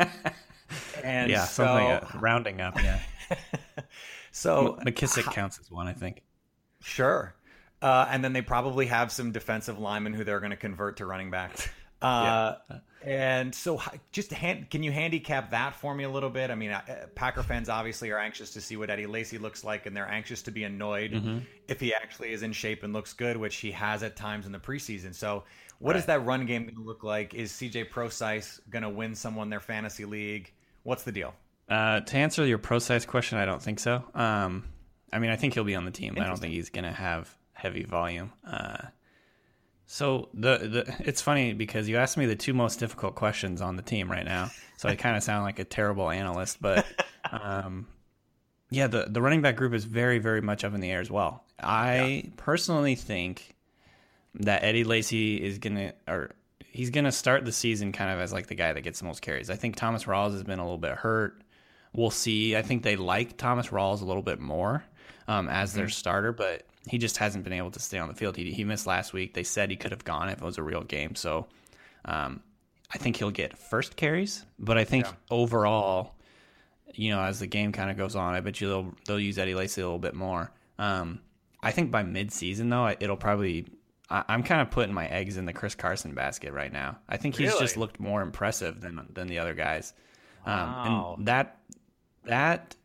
and 1.04 1.30
yeah, 1.30 1.46
so, 1.46 1.66
something 1.66 1.88
uh, 1.88 2.08
rounding 2.20 2.62
up. 2.62 2.82
Yeah, 2.82 3.00
so 4.32 4.80
McKissic 4.86 5.32
counts 5.32 5.60
as 5.60 5.72
one, 5.72 5.88
I 5.88 5.94
think. 5.94 6.24
sure. 6.82 7.36
Uh, 7.82 8.08
and 8.10 8.24
then 8.24 8.32
they 8.32 8.42
probably 8.42 8.86
have 8.86 9.12
some 9.12 9.34
defensive 9.34 9.78
linemen 9.78 10.14
who 10.14 10.24
they're 10.24 10.40
going 10.40 10.52
to 10.52 10.58
convert 10.58 10.98
to 10.98 11.06
running 11.06 11.30
back. 11.30 11.70
Uh, 12.04 12.56
And 13.06 13.54
so, 13.54 13.82
just 14.14 14.32
hand, 14.32 14.70
can 14.70 14.82
you 14.82 14.90
handicap 14.90 15.52
that 15.52 15.76
for 15.76 15.94
me 15.94 16.06
a 16.06 16.10
little 16.10 16.30
bit? 16.30 16.50
I 16.50 16.56
mean, 16.56 16.72
uh, 16.72 16.82
Packer 17.16 17.44
fans 17.44 17.68
obviously 17.68 18.12
are 18.12 18.18
anxious 18.18 18.52
to 18.54 18.62
see 18.62 18.78
what 18.78 18.90
Eddie 18.90 19.08
Lacy 19.08 19.38
looks 19.38 19.66
like, 19.66 19.86
and 19.86 19.94
they're 19.96 20.08
anxious 20.08 20.42
to 20.44 20.52
be 20.52 20.64
annoyed 20.64 21.12
Mm-hmm. 21.12 21.40
if 21.68 21.82
he 21.82 21.94
actually 21.94 22.32
is 22.32 22.44
in 22.44 22.54
shape 22.54 22.82
and 22.84 22.94
looks 22.94 23.12
good, 23.12 23.36
which 23.36 23.58
he 23.58 23.72
has 23.72 24.04
at 24.04 24.16
times 24.16 24.46
in 24.46 24.54
the 24.54 24.60
preseason. 24.60 25.14
So, 25.14 25.44
what 25.80 25.98
is 25.98 26.06
that 26.06 26.24
run 26.26 26.46
game 26.46 26.64
going 26.64 26.76
to 26.76 26.82
look 26.82 27.04
like? 27.04 27.34
Is 27.34 27.52
CJ 27.52 27.90
Prosise 27.90 28.62
going 28.70 28.84
to 28.84 28.90
win 28.90 29.16
someone 29.16 29.50
their 29.50 29.60
fantasy 29.60 30.06
league? 30.06 30.54
What's 30.84 31.04
the 31.04 31.12
deal? 31.12 31.34
Uh, 31.68 32.00
to 32.00 32.16
answer 32.18 32.46
your 32.46 32.58
Prosise 32.58 33.06
question, 33.06 33.38
I 33.38 33.44
don't 33.44 33.62
think 33.62 33.80
so. 33.80 34.02
Um, 34.16 34.64
I 35.12 35.20
mean, 35.20 35.30
I 35.30 35.36
think 35.36 35.56
he'll 35.56 35.66
be 35.66 35.76
on 35.76 35.84
the 35.84 35.92
team. 35.92 36.16
I 36.18 36.24
don't 36.26 36.40
think 36.40 36.54
he's 36.54 36.70
going 36.70 36.86
to 36.86 36.92
have 36.94 37.36
heavy 37.52 37.84
volume. 37.84 38.32
Uh, 38.50 38.78
so 39.86 40.30
the 40.34 40.58
the 40.58 40.96
it's 41.08 41.22
funny 41.22 41.54
because 41.54 41.88
you 41.88 41.98
asked 41.98 42.18
me 42.18 42.26
the 42.26 42.36
two 42.36 42.54
most 42.54 42.80
difficult 42.80 43.16
questions 43.16 43.62
on 43.62 43.76
the 43.76 43.82
team 43.82 44.10
right 44.10 44.26
now. 44.26 44.52
So 44.78 44.90
I 44.90 44.96
kind 44.96 45.16
of 45.16 45.24
sound 45.24 45.44
like 45.44 45.60
a 45.60 45.64
terrible 45.64 46.10
analyst, 46.10 46.62
but 46.62 46.86
um, 47.32 47.88
yeah, 48.70 48.88
the 48.88 49.06
the 49.08 49.22
running 49.22 49.42
back 49.42 49.56
group 49.56 49.74
is 49.74 49.86
very 49.86 50.20
very 50.20 50.42
much 50.42 50.64
up 50.64 50.74
in 50.74 50.82
the 50.82 50.92
air 50.92 51.00
as 51.00 51.12
well. 51.12 51.44
I 51.60 52.32
personally 52.38 52.96
think 52.96 53.56
that 54.36 54.64
Eddie 54.64 54.84
Lacy 54.84 55.42
is 55.42 55.60
gonna 55.60 55.94
or 56.08 56.32
he's 56.60 56.90
gonna 56.90 57.12
start 57.12 57.46
the 57.46 57.52
season 57.52 57.92
kind 57.92 58.12
of 58.12 58.20
as 58.20 58.34
like 58.34 58.48
the 58.48 58.56
guy 58.56 58.74
that 58.74 58.82
gets 58.82 59.00
the 59.00 59.06
most 59.06 59.22
carries. 59.22 59.50
I 59.50 59.56
think 59.56 59.76
Thomas 59.76 60.06
Rawls 60.06 60.32
has 60.32 60.44
been 60.44 60.60
a 60.60 60.64
little 60.64 60.78
bit 60.80 60.92
hurt. 60.92 61.43
We'll 61.96 62.12
see. 62.12 62.56
I 62.56 62.62
think 62.62 62.84
they 62.84 62.96
like 62.96 63.38
Thomas 63.38 63.68
Rawls 63.68 64.02
a 64.02 64.06
little 64.06 64.24
bit 64.24 64.40
more 64.40 64.84
um, 65.28 65.48
as 65.48 65.74
their 65.74 65.90
starter, 65.90 66.32
but 66.32 66.66
he 66.88 66.98
just 66.98 67.18
hasn't 67.18 67.44
been 67.44 67.54
able 67.54 67.72
to 67.72 67.80
stay 67.80 67.98
on 68.00 68.08
the 68.08 68.16
field. 68.16 68.36
He, 68.36 68.52
he 68.52 68.64
missed 68.64 68.88
last 68.88 69.14
week. 69.14 69.34
They 69.34 69.44
said 69.44 69.70
he 69.70 69.76
could 69.78 69.92
have 69.92 70.04
gone 70.04 70.30
if 70.30 70.42
it 70.42 70.44
was 70.44 70.58
a 70.58 70.64
real 70.64 70.84
game. 70.84 71.16
So 71.16 71.48
um, 72.06 72.42
I 72.92 72.98
think 72.98 73.18
he'll 73.18 73.32
get 73.32 73.58
first 73.58 73.96
carries, 73.96 74.46
but 74.60 74.78
I 74.78 74.84
think 74.84 75.06
overall, 75.30 76.16
you 76.94 77.12
know, 77.12 77.22
as 77.22 77.40
the 77.40 77.48
game 77.48 77.72
kind 77.72 77.90
of 77.90 77.98
goes 77.98 78.16
on, 78.16 78.34
I 78.34 78.40
bet 78.40 78.60
you 78.60 78.68
they'll 78.68 78.94
they'll 79.06 79.20
use 79.20 79.38
Eddie 79.38 79.56
Lacy 79.56 79.82
a 79.82 79.86
little 79.86 80.00
bit 80.00 80.14
more. 80.14 80.52
Um, 80.78 81.22
I 81.62 81.72
think 81.72 81.92
by 81.92 82.04
mid-season 82.04 82.70
though, 82.70 82.94
it'll 83.00 83.18
probably. 83.18 83.68
I, 84.10 84.24
I'm 84.28 84.44
kind 84.44 84.62
of 84.62 84.70
putting 84.70 84.94
my 84.94 85.08
eggs 85.08 85.38
in 85.38 85.46
the 85.46 85.54
Chris 85.54 85.76
Carson 85.76 86.14
basket 86.14 86.54
right 86.54 86.74
now. 86.74 86.98
I 87.08 87.18
think 87.18 87.36
he's 87.38 87.58
just 87.58 87.78
looked 87.78 88.00
more 88.00 88.22
impressive 88.22 88.82
than 88.82 89.08
than 89.14 89.28
the 89.28 89.40
other 89.40 89.54
guys. 89.54 89.94
Wow. 90.46 90.84
Um, 90.86 91.20
and 91.20 91.28
that 91.28 91.58
that 92.26 92.76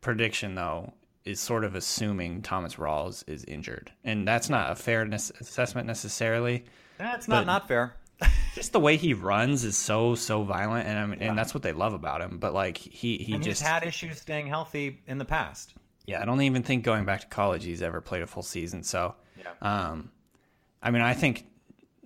prediction 0.00 0.54
though 0.54 0.92
is 1.24 1.40
sort 1.40 1.64
of 1.64 1.74
assuming 1.74 2.42
Thomas 2.42 2.74
Rawls 2.76 3.22
is 3.28 3.44
injured, 3.44 3.92
and 4.04 4.26
that's 4.26 4.50
not 4.50 4.70
a 4.70 4.74
fairness 4.74 5.30
assessment 5.40 5.86
necessarily. 5.86 6.64
That's 6.98 7.28
not 7.28 7.46
not 7.46 7.68
fair. 7.68 7.96
Just 8.54 8.72
the 8.72 8.80
way 8.80 8.96
he 8.96 9.14
runs 9.14 9.64
is 9.64 9.76
so 9.76 10.14
so 10.14 10.42
violent, 10.42 10.86
and 10.86 10.98
I 10.98 11.06
mean, 11.06 11.20
and 11.20 11.36
that's 11.38 11.54
what 11.54 11.62
they 11.62 11.72
love 11.72 11.92
about 11.94 12.20
him. 12.20 12.38
But 12.38 12.54
like 12.54 12.76
he 12.78 13.18
he 13.18 13.34
and 13.34 13.42
just 13.42 13.60
he's 13.60 13.68
had 13.68 13.82
issues 13.84 14.20
staying 14.20 14.46
healthy 14.46 15.00
in 15.06 15.18
the 15.18 15.24
past. 15.24 15.74
yeah, 16.06 16.20
I 16.20 16.24
don't 16.24 16.40
even 16.42 16.62
think 16.62 16.84
going 16.84 17.04
back 17.04 17.20
to 17.20 17.26
college 17.26 17.64
he's 17.64 17.82
ever 17.82 18.00
played 18.00 18.22
a 18.22 18.26
full 18.26 18.42
season. 18.42 18.82
So, 18.82 19.14
um, 19.60 20.10
I 20.82 20.90
mean, 20.90 21.02
I 21.02 21.14
think 21.14 21.46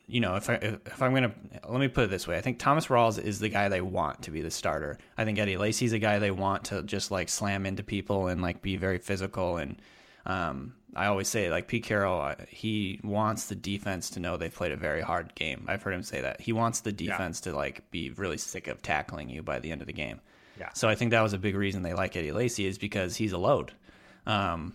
you 0.07 0.21
know 0.21 0.37
if 0.37 0.49
I 0.49 0.55
if, 0.55 1.03
I'm 1.03 1.12
gonna 1.14 1.35
let 1.69 1.81
me 1.81 1.88
put 1.88 2.05
it 2.05 2.11
this 2.11 2.29
way, 2.29 2.37
I 2.37 2.40
think 2.40 2.59
Thomas 2.59 2.87
Rawls 2.87 3.23
is 3.23 3.40
the 3.40 3.49
guy 3.49 3.69
they 3.69 3.81
want 3.81 4.23
to 4.23 4.31
be 4.31 4.40
the 4.40 4.51
starter. 4.51 4.99
I 5.19 5.25
think 5.25 5.38
Eddie 5.38 5.57
Lacy's 5.57 5.92
a 5.92 5.99
guy 5.99 6.19
they 6.19 6.31
want 6.31 6.64
to 6.66 6.83
just 6.83 7.11
like 7.11 7.29
slam 7.29 7.66
into 7.66 7.83
people 7.83 8.29
and 8.29 8.40
like 8.40 8.62
be 8.62 8.77
very 8.77 8.99
physical. 8.99 9.57
And 9.57 9.81
um, 10.25 10.75
I 10.95 11.07
always 11.07 11.29
say 11.29 11.51
like 11.51 11.66
Pete 11.66 11.85
Carroll, 11.85 12.21
uh, 12.21 12.37
he 12.49 13.01
wants 13.03 13.47
the 13.47 13.57
defense 13.57 14.11
to 14.11 14.21
know 14.21 14.37
they've 14.37 14.55
played 14.55 14.73
a 14.73 14.77
very 14.77 15.03
hard 15.03 15.35
game. 15.35 15.64
I've 15.66 15.83
heard 15.83 15.95
him 15.95 16.03
say 16.03 16.21
that 16.21 16.40
he 16.40 16.53
wants 16.53 16.81
the 16.81 16.92
defense 16.92 17.40
to 17.42 17.55
like 17.55 17.90
be 17.90 18.11
really 18.11 18.38
sick 18.38 18.69
of 18.69 18.83
tackling 18.83 19.29
you 19.29 19.42
by 19.42 19.59
the 19.59 19.73
end 19.73 19.81
of 19.81 19.88
the 19.88 19.92
game. 19.92 20.21
Yeah. 20.59 20.71
So 20.73 20.88
I 20.88 20.95
think 20.95 21.11
that 21.11 21.21
was 21.21 21.33
a 21.33 21.38
big 21.38 21.55
reason 21.57 21.83
they 21.83 21.95
like 21.95 22.16
Eddie 22.16 22.33
Lacy 22.33 22.66
is 22.66 22.79
because 22.79 23.16
he's 23.16 23.33
a 23.33 23.38
load. 23.38 23.73
Um, 24.25 24.75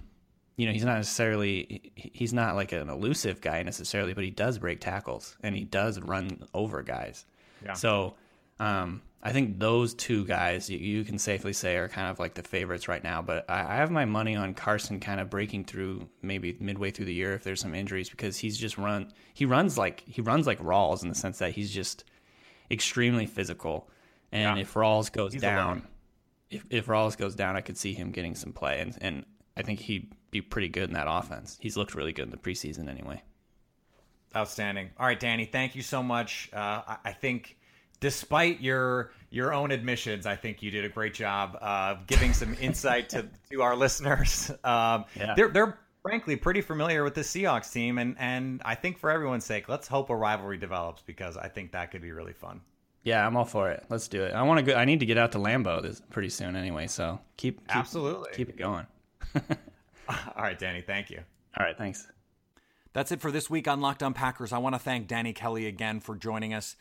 you 0.57 0.65
know, 0.67 0.73
he's 0.73 0.85
not 0.85 0.97
necessarily 0.97 1.91
he's 1.95 2.33
not 2.33 2.55
like 2.55 2.71
an 2.71 2.89
elusive 2.89 3.41
guy 3.41 3.63
necessarily, 3.63 4.13
but 4.13 4.23
he 4.23 4.29
does 4.31 4.57
break 4.59 4.79
tackles 4.79 5.37
and 5.43 5.55
he 5.55 5.63
does 5.63 5.99
run 5.99 6.43
over 6.53 6.83
guys. 6.83 7.25
Yeah. 7.65 7.73
So 7.73 8.15
um, 8.59 9.01
I 9.23 9.31
think 9.31 9.59
those 9.59 9.93
two 9.93 10.25
guys 10.25 10.69
you, 10.69 10.77
you 10.77 11.03
can 11.03 11.17
safely 11.17 11.53
say 11.53 11.77
are 11.77 11.87
kind 11.87 12.09
of 12.11 12.19
like 12.19 12.33
the 12.35 12.43
favorites 12.43 12.87
right 12.87 13.03
now. 13.03 13.21
But 13.21 13.49
I, 13.49 13.61
I 13.61 13.75
have 13.77 13.89
my 13.91 14.05
money 14.05 14.35
on 14.35 14.53
Carson 14.53 14.99
kind 14.99 15.19
of 15.19 15.29
breaking 15.29 15.65
through 15.65 16.07
maybe 16.21 16.55
midway 16.59 16.91
through 16.91 17.05
the 17.05 17.13
year 17.13 17.33
if 17.33 17.43
there's 17.43 17.61
some 17.61 17.73
injuries 17.73 18.09
because 18.09 18.37
he's 18.37 18.57
just 18.57 18.77
run 18.77 19.11
he 19.33 19.45
runs 19.45 19.77
like 19.77 20.03
he 20.05 20.21
runs 20.21 20.45
like 20.47 20.59
Rawls 20.59 21.01
in 21.03 21.09
the 21.09 21.15
sense 21.15 21.39
that 21.39 21.53
he's 21.53 21.71
just 21.71 22.03
extremely 22.69 23.25
physical. 23.25 23.89
And 24.31 24.57
Yeah. 24.57 24.61
if 24.61 24.73
Rawls 24.75 25.11
goes 25.11 25.33
He's 25.33 25.41
down, 25.41 25.87
if 26.49 26.65
if 26.69 26.85
Rawls 26.87 27.17
goes 27.17 27.35
down, 27.35 27.55
I 27.55 27.61
could 27.61 27.77
see 27.77 27.93
him 27.93 28.11
getting 28.11 28.35
some 28.35 28.53
play, 28.53 28.79
and 28.81 28.97
and 29.01 29.25
I 29.61 29.63
think 29.63 29.79
he'd 29.79 30.11
be 30.31 30.41
pretty 30.41 30.69
good 30.69 30.85
in 30.89 30.93
that 30.95 31.05
offense. 31.07 31.55
He's 31.61 31.77
looked 31.77 31.93
really 31.93 32.13
good 32.13 32.25
in 32.25 32.31
the 32.31 32.37
preseason 32.37 32.89
anyway. 32.89 33.21
Outstanding. 34.35 34.89
All 34.97 35.05
right, 35.05 35.19
Danny, 35.19 35.45
thank 35.45 35.75
you 35.75 35.83
so 35.83 36.01
much. 36.01 36.49
Uh, 36.51 36.81
I, 36.87 36.97
I 37.05 37.11
think, 37.11 37.57
despite 37.99 38.59
your 38.59 39.11
your 39.29 39.53
own 39.53 39.69
admissions, 39.71 40.25
I 40.25 40.35
think 40.35 40.63
you 40.63 40.71
did 40.71 40.83
a 40.83 40.89
great 40.89 41.13
job 41.13 41.57
of 41.61 42.07
giving 42.07 42.33
some 42.33 42.55
insight 42.55 43.09
to 43.09 43.27
to 43.51 43.61
our 43.61 43.75
listeners. 43.75 44.49
Um, 44.63 45.05
Yeah. 45.15 45.35
They're 45.35 45.49
they're 45.49 45.77
frankly 46.01 46.37
pretty 46.37 46.61
familiar 46.61 47.03
with 47.03 47.13
the 47.13 47.21
Seahawks 47.21 47.71
team, 47.71 47.99
and 47.99 48.15
and 48.17 48.63
I 48.65 48.73
think 48.73 48.97
for 48.97 49.11
everyone's 49.11 49.45
sake, 49.45 49.69
let's 49.69 49.87
hope 49.87 50.09
a 50.09 50.15
rivalry 50.15 50.57
develops 50.57 51.03
because 51.03 51.37
I 51.37 51.49
think 51.49 51.73
that 51.73 51.91
could 51.91 52.01
be 52.01 52.11
really 52.11 52.33
fun. 52.33 52.61
Yeah, 53.03 53.25
I'm 53.25 53.35
all 53.35 53.45
for 53.45 53.69
it. 53.69 53.83
Let's 53.89 54.07
do 54.07 54.23
it. 54.23 54.33
I 54.33 54.43
want 54.43 54.59
to 54.59 54.71
go. 54.71 54.77
I 54.77 54.85
need 54.85 55.01
to 55.01 55.05
get 55.05 55.17
out 55.17 55.33
to 55.33 55.39
Lambeau 55.39 55.81
this 55.81 56.01
pretty 56.09 56.29
soon 56.29 56.55
anyway. 56.55 56.87
So 56.87 57.19
keep, 57.37 57.59
keep 57.67 57.75
Absolutely. 57.75 58.31
keep 58.33 58.49
it 58.49 58.57
going. 58.57 58.87
All 60.09 60.43
right, 60.43 60.57
Danny, 60.57 60.81
thank 60.81 61.09
you. 61.09 61.19
All 61.57 61.65
right, 61.65 61.77
thanks. 61.77 62.07
That's 62.93 63.11
it 63.11 63.21
for 63.21 63.31
this 63.31 63.49
week 63.49 63.67
on 63.67 63.79
Locked 63.79 64.03
On 64.03 64.13
Packers. 64.13 64.51
I 64.51 64.57
want 64.57 64.75
to 64.75 64.79
thank 64.79 65.07
Danny 65.07 65.33
Kelly 65.33 65.65
again 65.65 65.99
for 66.01 66.15
joining 66.15 66.53
us. 66.53 66.75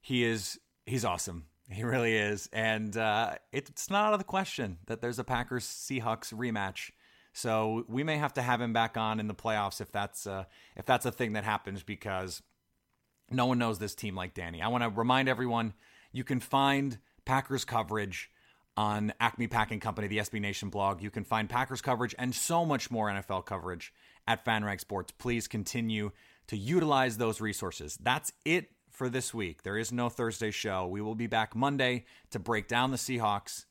He 0.00 0.24
is 0.24 0.58
he's 0.86 1.04
awesome. 1.04 1.44
He 1.70 1.84
really 1.84 2.16
is, 2.16 2.48
and 2.52 2.96
uh, 2.96 3.36
it's 3.52 3.88
not 3.88 4.06
out 4.06 4.12
of 4.12 4.18
the 4.18 4.24
question 4.24 4.78
that 4.86 5.00
there's 5.00 5.18
a 5.18 5.24
Packers 5.24 5.64
Seahawks 5.64 6.34
rematch. 6.34 6.90
So 7.32 7.84
we 7.88 8.02
may 8.02 8.18
have 8.18 8.34
to 8.34 8.42
have 8.42 8.60
him 8.60 8.72
back 8.72 8.96
on 8.96 9.20
in 9.20 9.26
the 9.26 9.34
playoffs 9.34 9.80
if 9.80 9.90
that's 9.92 10.26
uh, 10.26 10.44
if 10.76 10.84
that's 10.84 11.06
a 11.06 11.12
thing 11.12 11.34
that 11.34 11.44
happens 11.44 11.82
because 11.82 12.42
no 13.30 13.46
one 13.46 13.58
knows 13.58 13.78
this 13.78 13.94
team 13.94 14.14
like 14.14 14.34
Danny. 14.34 14.60
I 14.60 14.68
want 14.68 14.82
to 14.82 14.90
remind 14.90 15.28
everyone 15.28 15.74
you 16.12 16.24
can 16.24 16.40
find 16.40 16.98
Packers 17.24 17.64
coverage 17.64 18.30
on 18.76 19.12
Acme 19.20 19.46
Packing 19.46 19.80
Company, 19.80 20.08
the 20.08 20.18
SB 20.18 20.40
Nation 20.40 20.68
blog. 20.70 21.02
You 21.02 21.10
can 21.10 21.24
find 21.24 21.48
Packers 21.48 21.82
coverage 21.82 22.14
and 22.18 22.34
so 22.34 22.64
much 22.64 22.90
more 22.90 23.08
NFL 23.08 23.44
coverage 23.44 23.92
at 24.26 24.44
FanRag 24.44 24.80
Sports. 24.80 25.12
Please 25.18 25.46
continue 25.46 26.10
to 26.46 26.56
utilize 26.56 27.18
those 27.18 27.40
resources. 27.40 27.98
That's 28.00 28.32
it 28.44 28.70
for 28.90 29.08
this 29.08 29.34
week. 29.34 29.62
There 29.62 29.76
is 29.76 29.92
no 29.92 30.08
Thursday 30.08 30.50
show. 30.50 30.86
We 30.86 31.00
will 31.00 31.14
be 31.14 31.26
back 31.26 31.54
Monday 31.54 32.04
to 32.30 32.38
break 32.38 32.68
down 32.68 32.90
the 32.90 32.96
Seahawks. 32.96 33.64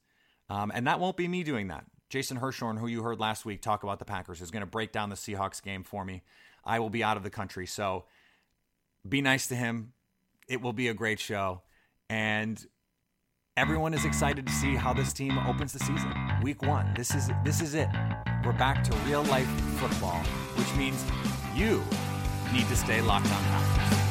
Um, 0.50 0.72
and 0.74 0.88
that 0.88 1.00
won't 1.00 1.18
be 1.18 1.28
me 1.28 1.44
doing 1.44 1.70
that. 1.70 1.86
Jason 2.10 2.40
Hirschhorn, 2.40 2.78
who 2.78 2.88
you 2.88 3.04
heard 3.04 3.20
last 3.20 3.46
week 3.46 3.62
talk 3.62 3.84
about 3.84 4.00
the 4.00 4.06
Packers, 4.06 4.42
is 4.42 4.52
going 4.52 4.62
to 4.62 4.68
break 4.68 4.92
down 4.92 5.10
the 5.10 5.16
Seahawks 5.16 5.64
game 5.64 5.84
for 5.84 6.04
me. 6.04 6.24
I 6.66 6.80
will 6.80 6.90
be 6.90 7.04
out 7.04 7.18
of 7.18 7.24
the 7.24 7.30
country. 7.30 7.66
So 7.66 8.06
be 9.08 9.22
nice 9.22 9.48
to 9.48 9.56
him. 9.56 9.94
It 10.48 10.62
will 10.62 10.74
be 10.74 10.90
a 10.90 10.94
great 10.94 11.20
show. 11.20 11.62
And 12.10 12.64
everyone 13.62 13.94
is 13.94 14.06
excited 14.06 14.48
to 14.48 14.52
see 14.54 14.76
how 14.76 14.92
this 14.92 15.14
team 15.14 15.38
opens 15.38 15.72
the 15.72 15.78
season. 15.78 16.12
Week 16.42 16.64
one. 16.64 16.92
This 16.96 17.14
is 17.14 17.30
this 17.44 17.62
is 17.62 17.76
it. 17.76 17.90
We're 18.44 18.54
back 18.54 18.84
to 18.86 18.98
real 19.06 19.22
life 19.26 19.48
football, 19.78 20.18
which 20.58 20.76
means 20.76 21.06
you 21.56 21.84
need 22.52 22.68
to 22.70 22.76
stay 22.76 23.02
locked 23.02 23.32
on. 23.32 24.11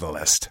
Catalyst. 0.01 0.49